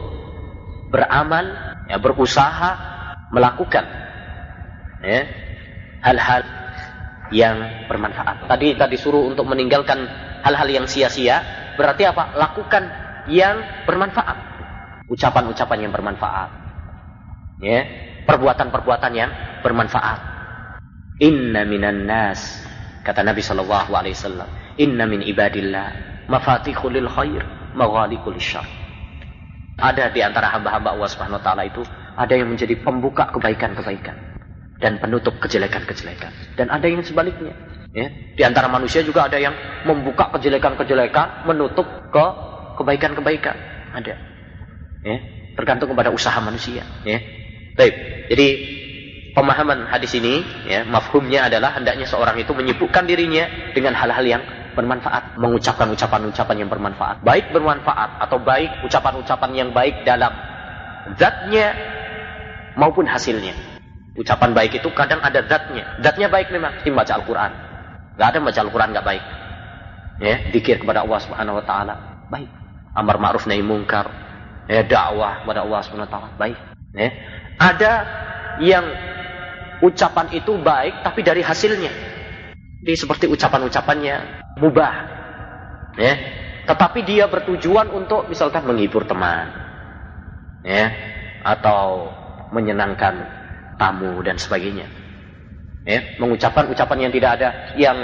beramal 0.94 1.67
ya 1.88 1.98
berusaha 1.98 2.70
melakukan 3.32 3.86
ya 5.02 5.28
hal-hal 6.04 6.44
yang 7.32 7.88
bermanfaat. 7.92 8.48
Tadi 8.48 8.76
tadi 8.80 8.96
suruh 8.96 9.28
untuk 9.28 9.44
meninggalkan 9.48 10.08
hal-hal 10.44 10.68
yang 10.68 10.86
sia-sia, 10.88 11.44
berarti 11.76 12.08
apa? 12.08 12.36
Lakukan 12.40 12.84
yang 13.28 13.84
bermanfaat. 13.84 14.38
Ucapan-ucapan 15.12 15.88
yang 15.88 15.92
bermanfaat. 15.92 16.50
Ya, 17.64 17.80
perbuatan-perbuatan 18.28 19.12
yang 19.18 19.32
bermanfaat. 19.66 20.20
Inna 21.18 21.66
minan 21.66 22.06
nas 22.06 22.62
kata 23.02 23.26
Nabi 23.26 23.42
sallallahu 23.42 23.92
alaihi 23.98 24.14
wasallam, 24.14 24.50
inna 24.78 25.10
min 25.10 25.26
ibadillah 25.26 26.22
mafatihul 26.30 27.08
khair, 27.10 27.44
maghaliqul 27.74 28.38
syarr. 28.38 28.87
Ada 29.78 30.10
di 30.10 30.26
antara 30.26 30.50
hamba-hamba 30.50 30.98
Allah 30.98 31.10
Subhanahu 31.10 31.38
wa 31.38 31.44
taala 31.46 31.64
itu 31.70 31.86
ada 32.18 32.34
yang 32.34 32.50
menjadi 32.50 32.82
pembuka 32.82 33.30
kebaikan-kebaikan 33.30 34.18
dan 34.82 34.98
penutup 34.98 35.38
kejelekan-kejelekan. 35.38 36.58
Dan 36.58 36.74
ada 36.74 36.86
yang 36.86 37.02
sebaliknya. 37.06 37.54
Ya. 37.94 38.10
Di 38.38 38.44
antara 38.46 38.70
manusia 38.70 39.02
juga 39.02 39.26
ada 39.26 39.38
yang 39.42 39.54
membuka 39.86 40.30
kejelekan-kejelekan, 40.34 41.50
menutup 41.50 41.86
ke 42.14 42.26
kebaikan-kebaikan. 42.78 43.58
Ada. 43.94 44.14
Ya. 45.06 45.18
Tergantung 45.58 45.94
kepada 45.94 46.14
usaha 46.14 46.38
manusia. 46.42 46.86
Ya. 47.06 47.22
Baik. 47.78 47.94
Jadi 48.34 48.48
pemahaman 49.34 49.90
hadis 49.90 50.14
ini, 50.18 50.42
ya, 50.66 50.86
mafhumnya 50.86 51.50
adalah 51.50 51.78
hendaknya 51.78 52.10
seorang 52.10 52.38
itu 52.38 52.54
menyibukkan 52.54 53.06
dirinya 53.06 53.74
dengan 53.74 53.94
hal-hal 53.94 54.26
yang 54.26 54.44
bermanfaat, 54.78 55.42
mengucapkan 55.42 55.90
ucapan-ucapan 55.90 56.56
yang 56.62 56.70
bermanfaat, 56.70 57.26
baik 57.26 57.50
bermanfaat 57.50 58.22
atau 58.22 58.38
baik 58.38 58.86
ucapan-ucapan 58.86 59.52
yang 59.58 59.70
baik 59.74 60.06
dalam 60.06 60.30
zatnya 61.18 61.74
maupun 62.78 63.10
hasilnya. 63.10 63.58
Ucapan 64.18 64.54
baik 64.54 64.78
itu 64.78 64.90
kadang 64.94 65.22
ada 65.26 65.42
zatnya. 65.50 65.98
Zatnya 66.02 66.30
baik 66.30 66.54
memang, 66.54 66.78
seperti 66.78 66.94
baca 66.94 67.14
Al-Quran. 67.18 67.52
Gak 68.18 68.28
ada 68.34 68.38
baca 68.42 68.60
Al-Quran 68.62 68.90
gak 68.94 69.06
baik. 69.06 69.24
Ya, 70.18 70.36
dikir 70.50 70.82
kepada 70.82 71.06
Allah 71.06 71.20
Subhanahu 71.22 71.62
Wa 71.62 71.66
Taala 71.66 71.96
baik. 72.34 72.50
Amar 72.98 73.22
ma'ruf 73.22 73.46
nahi 73.46 73.62
mungkar. 73.62 74.10
Ya, 74.66 74.82
dakwah 74.82 75.46
kepada 75.46 75.62
Allah 75.66 75.80
Subhanahu 75.86 76.10
Wa 76.10 76.14
Taala 76.14 76.30
baik. 76.38 76.58
Ya. 76.98 77.10
Ada 77.58 77.94
yang 78.62 78.86
ucapan 79.86 80.34
itu 80.34 80.58
baik 80.58 81.06
tapi 81.06 81.22
dari 81.22 81.46
hasilnya. 81.46 81.94
Jadi 82.82 82.98
seperti 82.98 83.26
ucapan-ucapannya 83.30 84.16
mubah. 84.60 84.94
Ya. 85.98 86.14
Tetapi 86.68 87.00
dia 87.08 87.26
bertujuan 87.32 87.90
untuk 87.94 88.28
misalkan 88.28 88.68
menghibur 88.68 89.08
teman. 89.08 89.48
Ya. 90.66 90.92
Atau 91.46 92.12
menyenangkan 92.52 93.38
tamu 93.80 94.20
dan 94.26 94.36
sebagainya. 94.36 94.90
Ya, 95.88 96.20
mengucapkan 96.20 96.68
ucapan 96.68 97.08
yang 97.08 97.14
tidak 97.16 97.40
ada 97.40 97.50
yang 97.80 97.96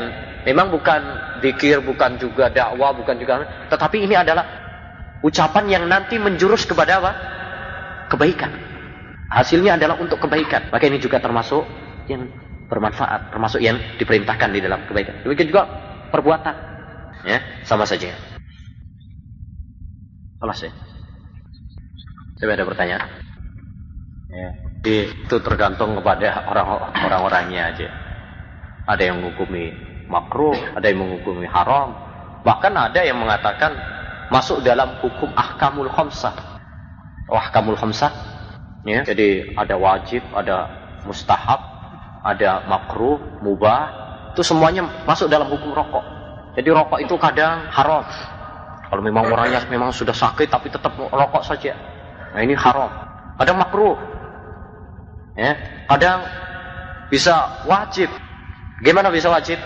memang 0.47 0.71
bukan 0.71 1.03
zikir, 1.43 1.83
bukan 1.83 2.15
juga 2.15 2.47
dakwah, 2.47 2.95
bukan 2.95 3.19
juga 3.19 3.43
tetapi 3.67 4.07
ini 4.07 4.15
adalah 4.15 4.47
ucapan 5.19 5.67
yang 5.67 5.83
nanti 5.91 6.15
menjurus 6.15 6.63
kepada 6.63 7.03
apa? 7.03 7.11
kebaikan. 8.07 8.51
Hasilnya 9.33 9.75
adalah 9.75 9.97
untuk 9.97 10.21
kebaikan. 10.21 10.69
Maka 10.69 10.85
ini 10.85 11.01
juga 11.01 11.17
termasuk 11.17 11.65
yang 12.05 12.29
bermanfaat, 12.69 13.33
termasuk 13.33 13.57
yang 13.57 13.81
diperintahkan 13.97 14.49
di 14.53 14.61
dalam 14.61 14.85
kebaikan. 14.85 15.25
Demikian 15.25 15.49
juga 15.49 15.63
perbuatan. 16.13 16.53
Ya, 17.25 17.41
sama 17.65 17.89
saja. 17.89 18.13
Selesai. 20.37 20.69
Saya 22.37 22.53
ada 22.53 22.67
pertanyaan. 22.69 23.09
Ya. 24.29 24.49
Itu 24.83 25.39
tergantung 25.41 25.97
kepada 25.97 26.45
orang-orangnya 27.01 27.73
aja. 27.73 27.87
Ada 28.85 29.09
yang 29.09 29.23
menghukumi 29.23 29.71
makruh, 30.11 30.53
ada 30.75 30.83
yang 30.83 30.99
menghukumi 31.01 31.47
haram. 31.47 31.95
Bahkan 32.43 32.73
ada 32.75 32.99
yang 32.99 33.17
mengatakan 33.17 33.71
masuk 34.27 34.59
dalam 34.59 34.99
hukum 34.99 35.31
ahkamul 35.31 35.87
khamsah. 35.87 36.35
Oh, 37.31 37.39
ahkamul 37.39 37.79
khamsah. 37.79 38.11
Ya, 38.83 39.07
jadi 39.07 39.55
ada 39.55 39.79
wajib, 39.79 40.19
ada 40.35 40.67
mustahab, 41.07 41.63
ada 42.27 42.67
makruh, 42.67 43.39
mubah. 43.39 44.02
Itu 44.33 44.41
semuanya 44.41 44.81
masuk 45.05 45.29
dalam 45.29 45.45
hukum 45.45 45.77
rokok. 45.77 46.01
Jadi 46.57 46.69
rokok 46.73 46.99
itu 47.01 47.13
kadang 47.21 47.69
haram. 47.69 48.01
Kalau 48.89 49.01
memang 49.01 49.25
orangnya 49.29 49.61
memang 49.69 49.93
sudah 49.93 50.13
sakit 50.13 50.49
tapi 50.49 50.73
tetap 50.73 50.93
rokok 50.97 51.45
saja. 51.45 51.73
Nah 52.33 52.41
ini 52.41 52.57
haram. 52.57 52.89
Kadang 53.37 53.57
makruh. 53.61 53.97
Ya, 55.33 55.57
kadang 55.89 56.21
bisa 57.09 57.65
wajib. 57.65 58.09
Gimana 58.85 59.09
bisa 59.09 59.33
wajib? 59.33 59.57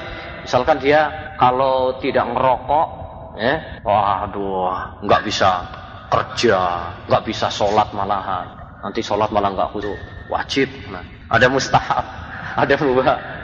Misalkan 0.44 0.80
dia 0.80 1.12
kalau 1.36 2.00
tidak 2.00 2.24
ngerokok, 2.24 2.88
ya, 3.36 3.84
waduh, 3.84 5.00
nggak 5.04 5.22
bisa 5.28 5.64
kerja, 6.08 6.88
nggak 7.12 7.24
bisa 7.28 7.52
sholat 7.52 7.92
malahan. 7.92 8.48
Nanti 8.80 9.04
sholat 9.04 9.28
malah 9.32 9.52
nggak 9.52 9.76
khusyuk. 9.76 10.00
Wajib. 10.32 10.72
Nah, 10.88 11.04
ada 11.28 11.52
mustahab, 11.52 12.04
ada 12.64 12.76
mubah. 12.80 13.37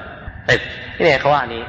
Eh, 0.43 0.59
ini 0.99 1.07
ya 1.07 1.19
nih 1.23 1.63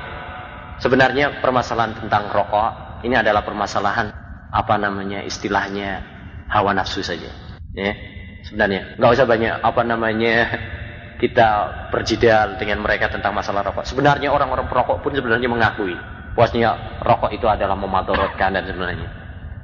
Sebenarnya 0.83 1.39
permasalahan 1.39 1.95
tentang 1.95 2.35
rokok 2.35 3.01
ini 3.07 3.15
adalah 3.15 3.47
permasalahan 3.47 4.11
apa 4.51 4.75
namanya 4.75 5.23
istilahnya 5.23 6.03
hawa 6.51 6.75
nafsu 6.75 7.01
saja. 7.01 7.31
Ya, 7.75 7.95
sebenarnya 8.43 8.99
nggak 8.99 9.13
usah 9.15 9.27
banyak 9.27 9.55
apa 9.63 9.83
namanya 9.87 10.35
kita 11.23 11.49
berjidal 11.95 12.59
dengan 12.59 12.83
mereka 12.83 13.07
tentang 13.07 13.33
masalah 13.33 13.63
rokok. 13.63 13.87
Sebenarnya 13.87 14.35
orang-orang 14.35 14.67
perokok 14.67 15.07
pun 15.07 15.15
sebenarnya 15.15 15.47
mengakui 15.47 15.95
Bahwasanya 16.35 16.99
rokok 17.07 17.31
itu 17.31 17.47
adalah 17.47 17.79
memadorotkan 17.79 18.59
dan 18.59 18.67
sebenarnya. 18.67 19.07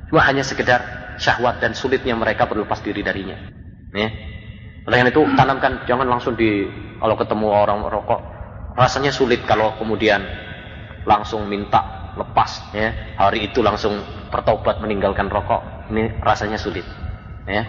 Cuma 0.07 0.23
hanya 0.23 0.47
sekedar 0.47 0.79
syahwat 1.19 1.59
dan 1.59 1.75
sulitnya 1.75 2.15
mereka 2.15 2.47
berlepas 2.47 2.79
diri 2.79 3.03
darinya. 3.03 3.35
Ya. 3.91 4.09
Oleh 4.87 5.03
itu 5.11 5.23
tanamkan 5.35 5.85
jangan 5.91 6.07
langsung 6.07 6.39
di 6.39 6.71
kalau 7.03 7.19
ketemu 7.19 7.47
orang 7.51 7.83
rokok 7.91 8.39
rasanya 8.75 9.11
sulit 9.14 9.43
kalau 9.47 9.75
kemudian 9.79 10.23
langsung 11.05 11.47
minta 11.49 12.12
lepas 12.16 12.75
ya. 12.75 13.16
Hari 13.16 13.53
itu 13.53 13.61
langsung 13.64 14.01
bertobat 14.29 14.81
meninggalkan 14.83 15.31
rokok 15.31 15.91
ini 15.93 16.11
rasanya 16.23 16.59
sulit 16.59 16.85
ya. 17.47 17.66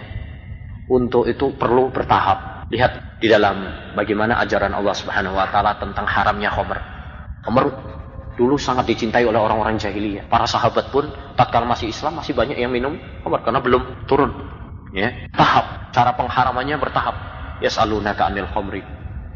Untuk 0.90 1.30
itu 1.30 1.54
perlu 1.56 1.88
bertahap. 1.94 2.68
Lihat 2.72 3.20
di 3.20 3.28
dalam 3.28 3.68
bagaimana 3.92 4.40
ajaran 4.40 4.72
Allah 4.72 4.96
Subhanahu 4.96 5.36
wa 5.36 5.46
taala 5.52 5.76
tentang 5.76 6.08
haramnya 6.08 6.48
khamr. 6.48 6.78
Khamr 7.44 7.64
dulu 8.32 8.56
sangat 8.56 8.88
dicintai 8.88 9.28
oleh 9.28 9.36
orang-orang 9.36 9.76
jahiliyah. 9.76 10.26
Para 10.26 10.48
sahabat 10.48 10.88
pun 10.88 11.04
tatkala 11.36 11.68
masih 11.68 11.92
Islam 11.92 12.16
masih 12.16 12.32
banyak 12.32 12.56
yang 12.56 12.72
minum 12.72 12.96
khamr 13.22 13.40
karena 13.44 13.60
belum 13.60 14.08
turun 14.08 14.32
ya. 14.96 15.12
Tahap 15.36 15.92
cara 15.92 16.16
pengharamannya 16.16 16.76
bertahap. 16.80 17.16
Yas'alunaka 17.62 18.26
anil 18.26 18.50
khamri 18.50 18.82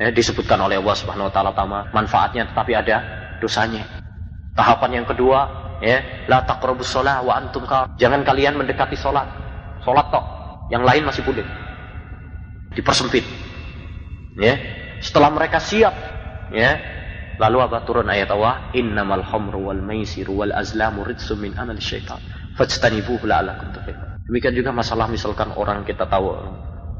ya, 0.00 0.08
disebutkan 0.12 0.60
oleh 0.60 0.80
Allah 0.80 0.96
Subhanahu 0.96 1.28
wa 1.28 1.32
taala 1.32 1.50
utama 1.52 1.88
manfaatnya 1.92 2.48
tetapi 2.52 2.72
ada 2.76 2.96
dosanya. 3.40 3.84
Tahapan 4.56 5.02
yang 5.02 5.06
kedua 5.08 5.38
ya 5.84 6.24
la 6.28 6.44
taqrabus 6.44 6.88
shalah 6.88 7.20
wa 7.20 7.36
antum 7.36 7.68
jangan 8.00 8.24
kalian 8.24 8.56
mendekati 8.56 8.96
salat 8.96 9.28
salat 9.84 10.08
tok 10.08 10.24
yang 10.72 10.82
lain 10.84 11.04
masih 11.04 11.22
boleh. 11.24 11.44
Dipersempit 12.72 13.24
ya. 14.40 14.54
Setelah 14.96 15.28
mereka 15.28 15.60
siap 15.60 15.92
ya 16.52 16.80
lalu 17.36 17.60
apa 17.60 17.84
turun 17.84 18.08
ayat 18.08 18.32
Allah? 18.32 18.72
Innamal 18.72 19.24
khamru 19.24 19.68
wal 19.68 19.84
maisiru 19.84 20.40
wal 20.40 20.52
azlamu 20.56 21.04
ridsun 21.04 21.36
min 21.40 21.52
amal 21.56 21.76
syaitan. 21.80 22.20
Fajtanibuhu 22.56 23.28
la'allakum 23.28 23.68
tuflihun. 23.76 24.16
Demikian 24.26 24.56
juga 24.56 24.72
masalah 24.72 25.06
misalkan 25.12 25.52
orang 25.52 25.84
kita 25.84 26.08
tahu 26.08 26.32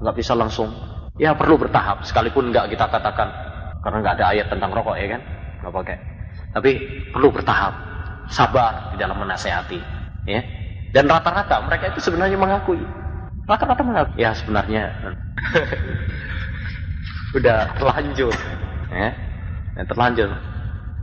nggak 0.05 0.15
bisa 0.15 0.37
langsung 0.37 0.69
ya 1.17 1.37
perlu 1.37 1.61
bertahap. 1.61 2.05
Sekalipun 2.05 2.53
nggak 2.53 2.73
kita 2.73 2.89
katakan 2.89 3.29
karena 3.81 3.97
nggak 4.03 4.15
ada 4.21 4.27
ayat 4.33 4.47
tentang 4.49 4.73
rokok 4.73 4.97
ya 4.97 5.19
kan? 5.19 5.23
Nggak 5.65 5.75
pakai. 5.75 5.97
Tapi 6.53 6.71
perlu 7.13 7.29
bertahap. 7.33 7.75
Sabar 8.27 8.91
di 8.91 8.99
dalam 8.99 9.23
menasehati 9.23 9.79
ya. 10.27 10.43
Dan 10.91 11.07
rata-rata 11.07 11.63
mereka 11.63 11.95
itu 11.95 12.03
sebenarnya 12.03 12.35
mengakui. 12.35 12.83
Rata-rata 13.47 13.87
mengakui. 13.87 14.19
Ya 14.19 14.35
sebenarnya. 14.35 14.91
Udah 17.37 17.77
terlanjur 17.77 18.33
ya, 18.91 19.13
ya 19.77 19.83
terlanjur. 19.85 20.31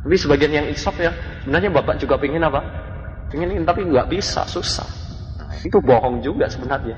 Tapi 0.04 0.16
sebagian 0.20 0.52
yang 0.52 0.68
insaf 0.68 0.98
ya 1.00 1.16
sebenarnya 1.46 1.72
bapak 1.72 1.96
juga 2.02 2.20
pingin 2.20 2.44
apa? 2.44 2.60
Pingin 3.32 3.64
tapi 3.64 3.88
nggak 3.88 4.12
bisa 4.12 4.44
susah. 4.50 4.88
Nah, 5.40 5.56
itu 5.64 5.80
bohong 5.80 6.20
juga 6.20 6.52
sebenarnya. 6.52 6.98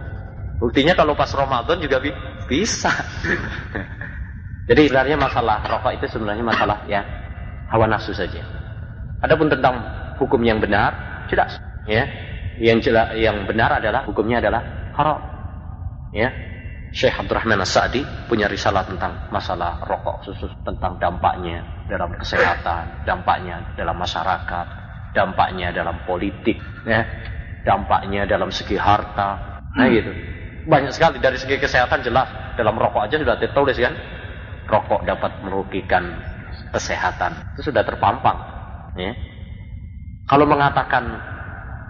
Buktinya 0.57 0.95
kalau 0.95 1.13
pas 1.13 1.30
Ramadan 1.36 1.84
juga 1.84 1.99
bisa 2.45 2.91
jadi 4.69 4.89
sebenarnya 4.89 5.17
masalah 5.17 5.61
rokok 5.65 5.93
itu 5.97 6.05
sebenarnya 6.09 6.45
masalah 6.45 6.77
ya 6.89 7.01
hawa 7.69 7.85
nafsu 7.89 8.13
saja 8.13 8.41
adapun 9.21 9.49
tentang 9.49 9.81
hukum 10.21 10.41
yang 10.41 10.61
benar 10.61 11.25
tidak 11.29 11.57
ya 11.89 12.05
yang 12.61 12.79
jelas 12.79 13.13
yang 13.19 13.43
benar 13.49 13.77
adalah 13.81 14.07
hukumnya 14.07 14.39
adalah 14.39 14.61
haram 14.95 15.19
ya 16.15 16.29
Syekh 16.95 17.11
Abdurrahman 17.11 17.59
As-Sa'di 17.59 18.31
punya 18.31 18.47
risalah 18.47 18.87
tentang 18.87 19.27
masalah 19.27 19.83
rokok 19.83 20.23
khusus 20.23 20.47
tentang 20.63 20.95
dampaknya 20.95 21.83
dalam 21.91 22.15
kesehatan, 22.15 23.03
dampaknya 23.03 23.75
dalam 23.75 23.99
masyarakat, 23.99 24.67
dampaknya 25.11 25.75
dalam 25.75 26.07
politik, 26.07 26.55
ya, 26.87 27.03
dampaknya 27.67 28.23
dalam 28.23 28.47
segi 28.47 28.79
harta. 28.79 29.59
Nah 29.75 29.87
gitu. 29.91 30.34
Banyak 30.66 30.91
sekali 30.97 31.22
dari 31.22 31.38
segi 31.38 31.61
kesehatan 31.61 32.01
jelas 32.01 32.26
dalam 32.57 32.74
rokok 32.74 33.05
aja 33.05 33.22
sudah 33.22 33.38
tertulis 33.38 33.78
kan. 33.78 33.93
Rokok 34.66 35.05
dapat 35.05 35.45
merugikan 35.45 36.18
kesehatan. 36.74 37.53
Itu 37.53 37.70
sudah 37.70 37.86
terpampang, 37.86 38.38
ya. 38.97 39.13
Kalau 40.26 40.49
mengatakan 40.49 41.22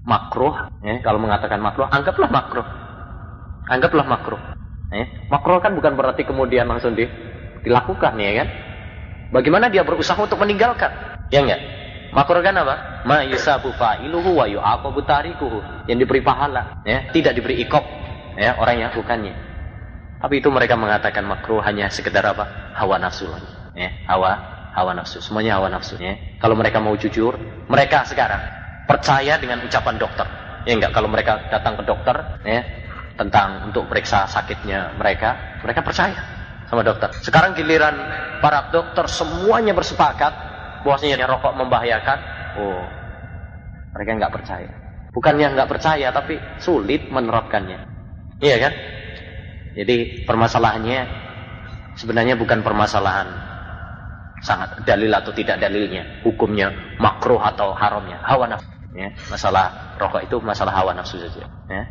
makruh, 0.04 0.76
ya, 0.84 1.00
kalau 1.00 1.24
mengatakan 1.24 1.64
makruh, 1.64 1.88
anggaplah 1.88 2.28
makruh. 2.28 2.68
Anggaplah 3.72 4.06
makruh. 4.06 4.42
Eh, 4.92 5.08
makruh 5.32 5.64
kan 5.64 5.72
bukan 5.74 5.96
berarti 5.96 6.28
kemudian 6.28 6.68
langsung 6.68 6.94
di, 6.94 7.08
dilakukan 7.64 8.14
ya 8.20 8.44
kan? 8.44 8.48
Bagaimana 9.34 9.72
dia 9.72 9.82
berusaha 9.88 10.20
untuk 10.20 10.38
meninggalkan? 10.38 10.92
Ya 11.32 11.42
enggak? 11.42 11.64
Makruh 12.12 12.44
kan 12.44 12.60
apa? 12.60 12.76
Ma 13.08 13.24
yusabu 13.24 13.72
fa'iluhu 13.74 14.36
wa 14.38 14.46
yu'aqabu 14.46 15.00
tarikuhu. 15.08 15.64
Yang 15.90 16.06
diberi 16.06 16.22
pahala, 16.22 16.84
ya, 16.86 17.10
tidak 17.10 17.40
diberi 17.40 17.64
ikop 17.66 18.05
ya 18.36 18.60
orang 18.60 18.76
yang 18.80 18.90
lakukannya. 18.92 19.36
Tapi 20.20 20.40
itu 20.40 20.50
mereka 20.50 20.80
mengatakan 20.80 21.28
makruh 21.28 21.60
hanya 21.62 21.92
sekedar 21.92 22.24
apa? 22.24 22.76
Hawa 22.76 23.00
nafsu 23.00 23.28
lagi. 23.28 23.52
Ya, 23.76 23.92
hawa 24.08 24.40
hawa 24.72 24.92
nafsu. 24.96 25.20
Semuanya 25.20 25.60
hawa 25.60 25.72
nafsu 25.72 26.00
ya. 26.00 26.16
Kalau 26.40 26.56
mereka 26.56 26.80
mau 26.80 26.96
jujur, 26.96 27.36
mereka 27.68 28.04
sekarang 28.08 28.40
percaya 28.88 29.36
dengan 29.40 29.64
ucapan 29.64 29.96
dokter. 30.00 30.28
Ya 30.66 30.74
enggak 30.76 30.98
kalau 30.98 31.08
mereka 31.12 31.46
datang 31.54 31.78
ke 31.78 31.84
dokter, 31.86 32.16
ya, 32.42 32.62
tentang 33.16 33.70
untuk 33.70 33.86
periksa 33.86 34.26
sakitnya 34.26 34.98
mereka, 34.98 35.62
mereka 35.62 35.86
percaya 35.86 36.18
sama 36.66 36.82
dokter. 36.82 37.14
Sekarang 37.22 37.54
giliran 37.54 37.96
para 38.42 38.74
dokter 38.74 39.06
semuanya 39.08 39.78
bersepakat 39.78 40.34
bahwasanya 40.82 41.30
rokok 41.30 41.54
membahayakan. 41.54 42.20
Oh, 42.56 42.84
mereka 43.94 44.10
nggak 44.18 44.34
percaya. 44.34 44.72
Bukannya 45.16 45.48
nggak 45.56 45.70
percaya, 45.72 46.12
tapi 46.12 46.36
sulit 46.60 47.08
menerapkannya. 47.08 47.95
Iya 48.40 48.58
kan? 48.60 48.74
Jadi 49.76 50.24
permasalahannya 50.24 51.00
sebenarnya 52.00 52.36
bukan 52.40 52.64
permasalahan 52.64 53.28
sangat 54.44 54.84
dalil 54.84 55.12
atau 55.12 55.32
tidak 55.32 55.58
dalilnya, 55.58 56.22
hukumnya 56.22 56.72
makruh 57.00 57.40
atau 57.40 57.74
haramnya, 57.76 58.20
hawa 58.24 58.52
nafsu. 58.52 58.68
Ya, 58.96 59.12
masalah 59.28 59.98
rokok 60.00 60.24
itu 60.24 60.40
masalah 60.40 60.72
hawa 60.72 60.96
nafsu 60.96 61.20
saja. 61.20 61.44
Ya. 61.68 61.84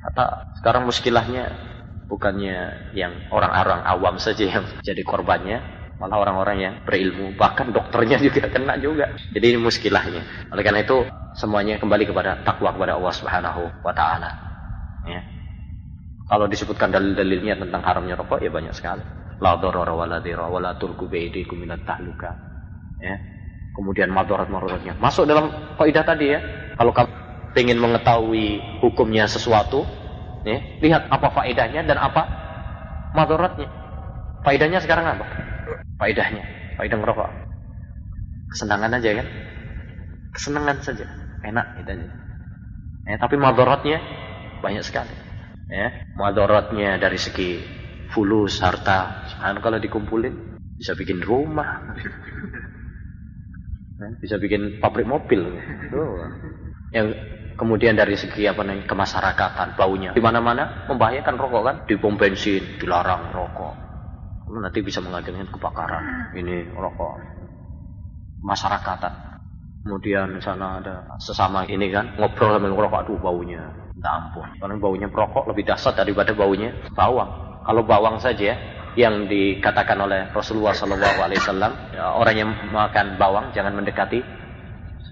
Kata 0.00 0.56
sekarang 0.60 0.88
muskilahnya 0.88 1.52
bukannya 2.08 2.92
yang 2.96 3.12
orang-orang 3.28 3.84
awam 3.84 4.16
saja 4.16 4.48
yang 4.48 4.64
jadi 4.88 5.02
korbannya, 5.04 5.60
malah 6.00 6.20
orang-orang 6.20 6.56
yang 6.60 6.74
berilmu, 6.88 7.36
bahkan 7.36 7.72
dokternya 7.74 8.16
juga 8.20 8.48
kena 8.48 8.80
juga. 8.80 9.12
Jadi 9.32 9.44
ini 9.44 9.58
muskilahnya. 9.60 10.48
Oleh 10.52 10.62
karena 10.64 10.80
itu 10.84 11.04
semuanya 11.36 11.76
kembali 11.76 12.08
kepada 12.08 12.40
takwa 12.46 12.72
kepada 12.72 12.96
Allah 12.96 13.12
Subhanahu 13.12 13.62
wa 13.84 13.92
taala. 13.92 14.30
Ya. 15.04 15.33
Kalau 16.24 16.48
disebutkan 16.48 16.88
dalil-dalilnya 16.88 17.60
tentang 17.60 17.84
haramnya 17.84 18.16
rokok 18.16 18.40
ya 18.40 18.48
banyak 18.48 18.72
sekali. 18.72 19.04
La 19.44 19.60
darara 19.60 19.92
wa 19.92 20.08
la 20.08 20.24
dira 20.24 20.48
wa 20.48 20.56
la 20.56 20.72
bi'idikum 20.80 21.60
minat 21.60 21.84
tahluka. 21.84 22.32
Ya. 22.96 23.20
Kemudian 23.74 24.08
madarat-madaratnya. 24.08 24.96
Masuk 25.02 25.26
dalam 25.26 25.50
kaidah 25.76 26.06
tadi 26.06 26.32
ya. 26.32 26.40
Kalau 26.78 26.94
kamu 26.94 27.10
ingin 27.54 27.78
mengetahui 27.78 28.80
hukumnya 28.82 29.30
sesuatu, 29.30 29.86
ya, 30.42 30.58
lihat 30.82 31.06
apa 31.10 31.30
faedahnya 31.34 31.86
dan 31.86 31.98
apa 31.98 32.22
madaratnya. 33.14 33.70
Faedahnya 34.42 34.82
sekarang 34.82 35.06
apa? 35.06 35.26
Faedahnya, 35.96 36.44
faedah 36.76 36.98
merokok. 36.98 37.30
Kesenangan 38.52 38.98
aja 38.98 39.10
kan? 39.22 39.26
Kesenangan 40.34 40.76
saja, 40.82 41.06
enak 41.46 41.66
gitu 41.80 41.90
aja. 41.94 42.08
Ya, 43.06 43.16
tapi 43.22 43.38
madaratnya 43.38 43.98
banyak 44.60 44.82
sekali. 44.82 45.23
Ya, 45.64 45.88
madaratnya 46.20 47.00
dari 47.00 47.16
segi 47.16 47.62
fulus, 48.12 48.60
harta, 48.60 49.24
kan 49.40 49.58
kalau 49.64 49.80
dikumpulin 49.80 50.60
bisa 50.76 50.92
bikin 50.92 51.24
rumah, 51.24 51.96
ya, 53.96 54.08
bisa 54.20 54.36
bikin 54.36 54.78
pabrik 54.78 55.08
mobil. 55.08 55.56
Yang 56.92 57.16
Kemudian 57.54 57.94
dari 57.94 58.18
segi 58.18 58.50
apa 58.50 58.66
nih 58.66 58.82
kemasyarakatan 58.82 59.78
baunya 59.78 60.10
di 60.10 60.18
mana-mana 60.18 60.90
membahayakan 60.90 61.38
rokok 61.38 61.62
kan 61.62 61.76
di 61.86 61.94
pom 61.94 62.18
bensin 62.18 62.82
dilarang 62.82 63.30
rokok. 63.30 63.74
Nanti 64.58 64.82
bisa 64.82 64.98
mengakibatkan 64.98 65.54
kebakaran. 65.54 66.04
Ini 66.34 66.74
rokok 66.74 67.14
masyarakatan. 68.42 69.38
Kemudian 69.86 70.34
di 70.34 70.42
sana 70.42 70.82
ada 70.82 71.14
sesama 71.22 71.62
ini 71.70 71.94
kan 71.94 72.18
ngobrol 72.18 72.58
sambil 72.58 72.74
ngerokok 72.74 73.00
aduh 73.06 73.18
baunya 73.22 73.83
minta 74.04 74.20
ampun. 74.20 74.44
Karena 74.60 74.76
baunya 74.76 75.08
perokok 75.08 75.48
lebih 75.48 75.64
dahsyat 75.64 75.96
daripada 75.96 76.36
baunya 76.36 76.76
bawang. 76.92 77.64
Kalau 77.64 77.82
bawang 77.88 78.20
saja 78.20 78.52
yang 79.00 79.24
dikatakan 79.24 79.96
oleh 79.96 80.28
Rasulullah 80.36 80.76
SAW, 80.76 81.72
ya, 81.96 82.12
orang 82.12 82.36
yang 82.36 82.50
makan 82.68 83.16
bawang 83.16 83.56
jangan 83.56 83.72
mendekati 83.72 84.20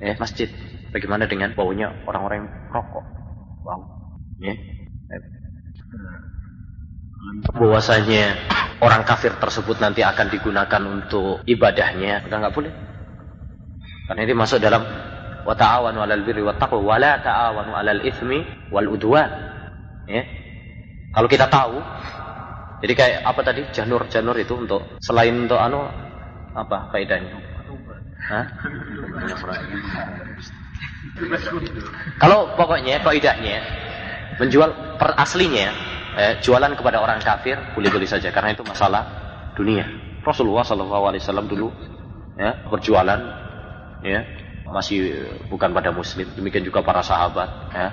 eh, 0.04 0.14
masjid 0.20 0.52
Bagaimana 0.92 1.24
dengan 1.24 1.56
baunya 1.56 1.88
orang-orang 2.04 2.44
yang 2.44 2.50
rokok? 2.68 3.04
Bau. 3.64 3.80
Ya. 4.44 4.52
Bahwasanya 7.56 8.36
orang 8.84 9.00
kafir 9.08 9.32
tersebut 9.40 9.80
nanti 9.80 10.04
akan 10.04 10.28
digunakan 10.28 10.82
untuk 10.84 11.40
ibadahnya, 11.48 12.28
udah 12.28 12.36
nggak 12.44 12.52
boleh. 12.52 12.72
Karena 14.04 14.20
ini 14.20 14.34
masuk 14.36 14.60
dalam 14.60 14.84
wa 15.42 15.54
ta'awanu 15.54 15.98
'alal 16.02 16.22
birri 16.22 16.42
wat 16.42 16.58
taqwa 16.58 16.80
wa 16.80 16.96
la 16.98 17.18
ta'awanu 17.18 17.72
'alal 17.74 18.02
itsmi 18.02 18.70
wal 18.70 18.88
udwan. 18.90 19.30
Ya. 20.06 20.22
Kalau 21.12 21.28
kita 21.28 21.46
tahu 21.46 21.78
jadi 22.82 22.92
kayak 22.98 23.18
apa 23.22 23.40
tadi 23.46 23.62
janur-janur 23.70 24.34
itu 24.42 24.58
untuk 24.58 24.82
selain 24.98 25.46
untuk 25.46 25.60
anu 25.60 25.86
apa 26.52 26.90
faedahnya? 26.90 27.38
Kalau 32.18 32.54
pokoknya 32.58 33.02
kaidahnya 33.02 33.58
menjual 34.40 34.98
per 34.98 35.14
aslinya 35.14 35.68
eh, 36.16 36.32
jualan 36.42 36.72
kepada 36.74 36.98
orang 36.98 37.20
kafir 37.22 37.54
boleh-boleh 37.76 38.08
saja 38.08 38.34
karena 38.34 38.56
itu 38.56 38.64
masalah 38.66 39.04
dunia. 39.54 39.84
Rasulullah 40.22 40.66
Shallallahu 40.66 41.04
Alaihi 41.12 41.22
Wasallam 41.22 41.46
dulu 41.50 41.68
ya 42.38 42.66
berjualan 42.70 43.20
ya 44.02 44.20
masih 44.72 45.28
bukan 45.52 45.70
pada 45.76 45.92
muslim 45.92 46.26
demikian 46.32 46.64
juga 46.64 46.80
para 46.80 47.04
sahabat 47.04 47.48
ya. 47.70 47.88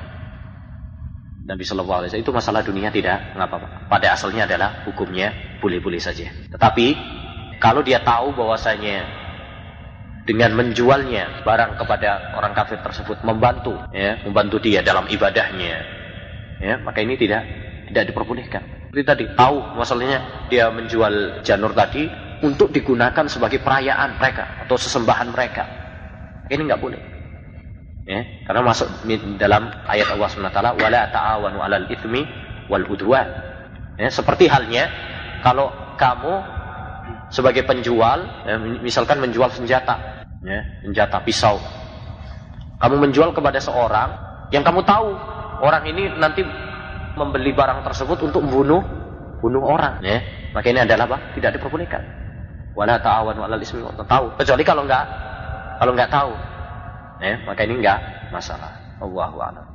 Nabi 1.50 1.66
Shallallahu 1.66 2.06
Alaihi 2.06 2.22
itu 2.22 2.30
masalah 2.30 2.62
dunia 2.62 2.94
tidak 2.94 3.34
ngapa 3.34 3.90
pada 3.90 4.14
asalnya 4.14 4.46
adalah 4.46 4.86
hukumnya 4.86 5.34
boleh-boleh 5.60 5.98
saja. 5.98 6.30
Tetapi 6.50 6.88
kalau 7.58 7.82
dia 7.82 8.00
tahu 8.06 8.38
bahwasanya 8.38 9.04
dengan 10.30 10.54
menjualnya 10.54 11.42
barang 11.42 11.82
kepada 11.82 12.38
orang 12.38 12.54
kafir 12.54 12.78
tersebut 12.86 13.26
membantu 13.26 13.74
ya 13.90 14.22
membantu 14.22 14.62
dia 14.62 14.86
dalam 14.86 15.10
ibadahnya 15.10 15.76
ya 16.62 16.78
maka 16.86 17.02
ini 17.02 17.18
tidak 17.18 17.42
tidak 17.90 18.14
diperbolehkan. 18.14 18.94
Seperti 18.94 19.06
tadi 19.06 19.26
tahu 19.34 19.74
masalahnya 19.74 20.50
dia 20.54 20.70
menjual 20.70 21.42
janur 21.42 21.74
tadi 21.74 22.06
untuk 22.46 22.70
digunakan 22.70 23.26
sebagai 23.26 23.58
perayaan 23.66 24.22
mereka 24.22 24.70
atau 24.70 24.78
sesembahan 24.78 25.34
mereka 25.34 25.79
ini 26.50 26.62
nggak 26.66 26.82
boleh 26.82 27.02
ya 28.10 28.22
karena 28.50 28.62
masuk 28.66 28.90
dalam 29.38 29.70
ayat 29.86 30.10
Allah 30.14 30.30
SWT 30.30 30.60
wala 30.82 31.02
ta'awanu 31.14 31.58
'alal 31.62 31.86
itsmi 31.94 32.26
wal 32.68 32.86
udwan 32.90 33.28
ya 34.02 34.10
seperti 34.10 34.50
halnya 34.50 34.90
kalau 35.46 35.72
kamu 35.96 36.60
sebagai 37.30 37.64
penjual 37.64 38.26
ya, 38.46 38.58
misalkan 38.82 39.22
menjual 39.22 39.54
senjata 39.54 40.26
ya, 40.44 40.60
senjata 40.82 41.22
pisau. 41.22 41.58
Kamu 42.80 42.96
menjual 42.98 43.36
kepada 43.36 43.60
seorang 43.62 44.10
yang 44.50 44.66
kamu 44.66 44.82
tahu 44.88 45.14
orang 45.62 45.84
ini 45.86 46.10
nanti 46.18 46.42
membeli 47.14 47.52
barang 47.52 47.84
tersebut 47.86 48.18
untuk 48.32 48.42
membunuh 48.42 48.82
bunuh 49.40 49.64
orang, 49.64 50.04
ya. 50.04 50.20
Maka 50.52 50.68
ini 50.72 50.84
adalah 50.84 51.06
apa? 51.06 51.18
Tidak 51.36 51.60
diperbolehkan. 51.60 52.02
Wala 52.74 52.98
ta'awanu 53.00 53.44
'alal 53.44 53.62
ismi 53.62 53.84
wa 53.84 53.94
tahu. 53.94 54.40
Kecuali 54.40 54.64
kalau 54.64 54.88
enggak 54.88 55.06
kalau 55.80 55.92
enggak 55.96 56.12
tahu. 56.12 56.32
Ya, 57.20 57.36
maka 57.48 57.64
ini 57.64 57.80
enggak 57.80 58.00
masalah. 58.36 58.72
Allahu 59.00 59.40
a'lam. 59.40 59.69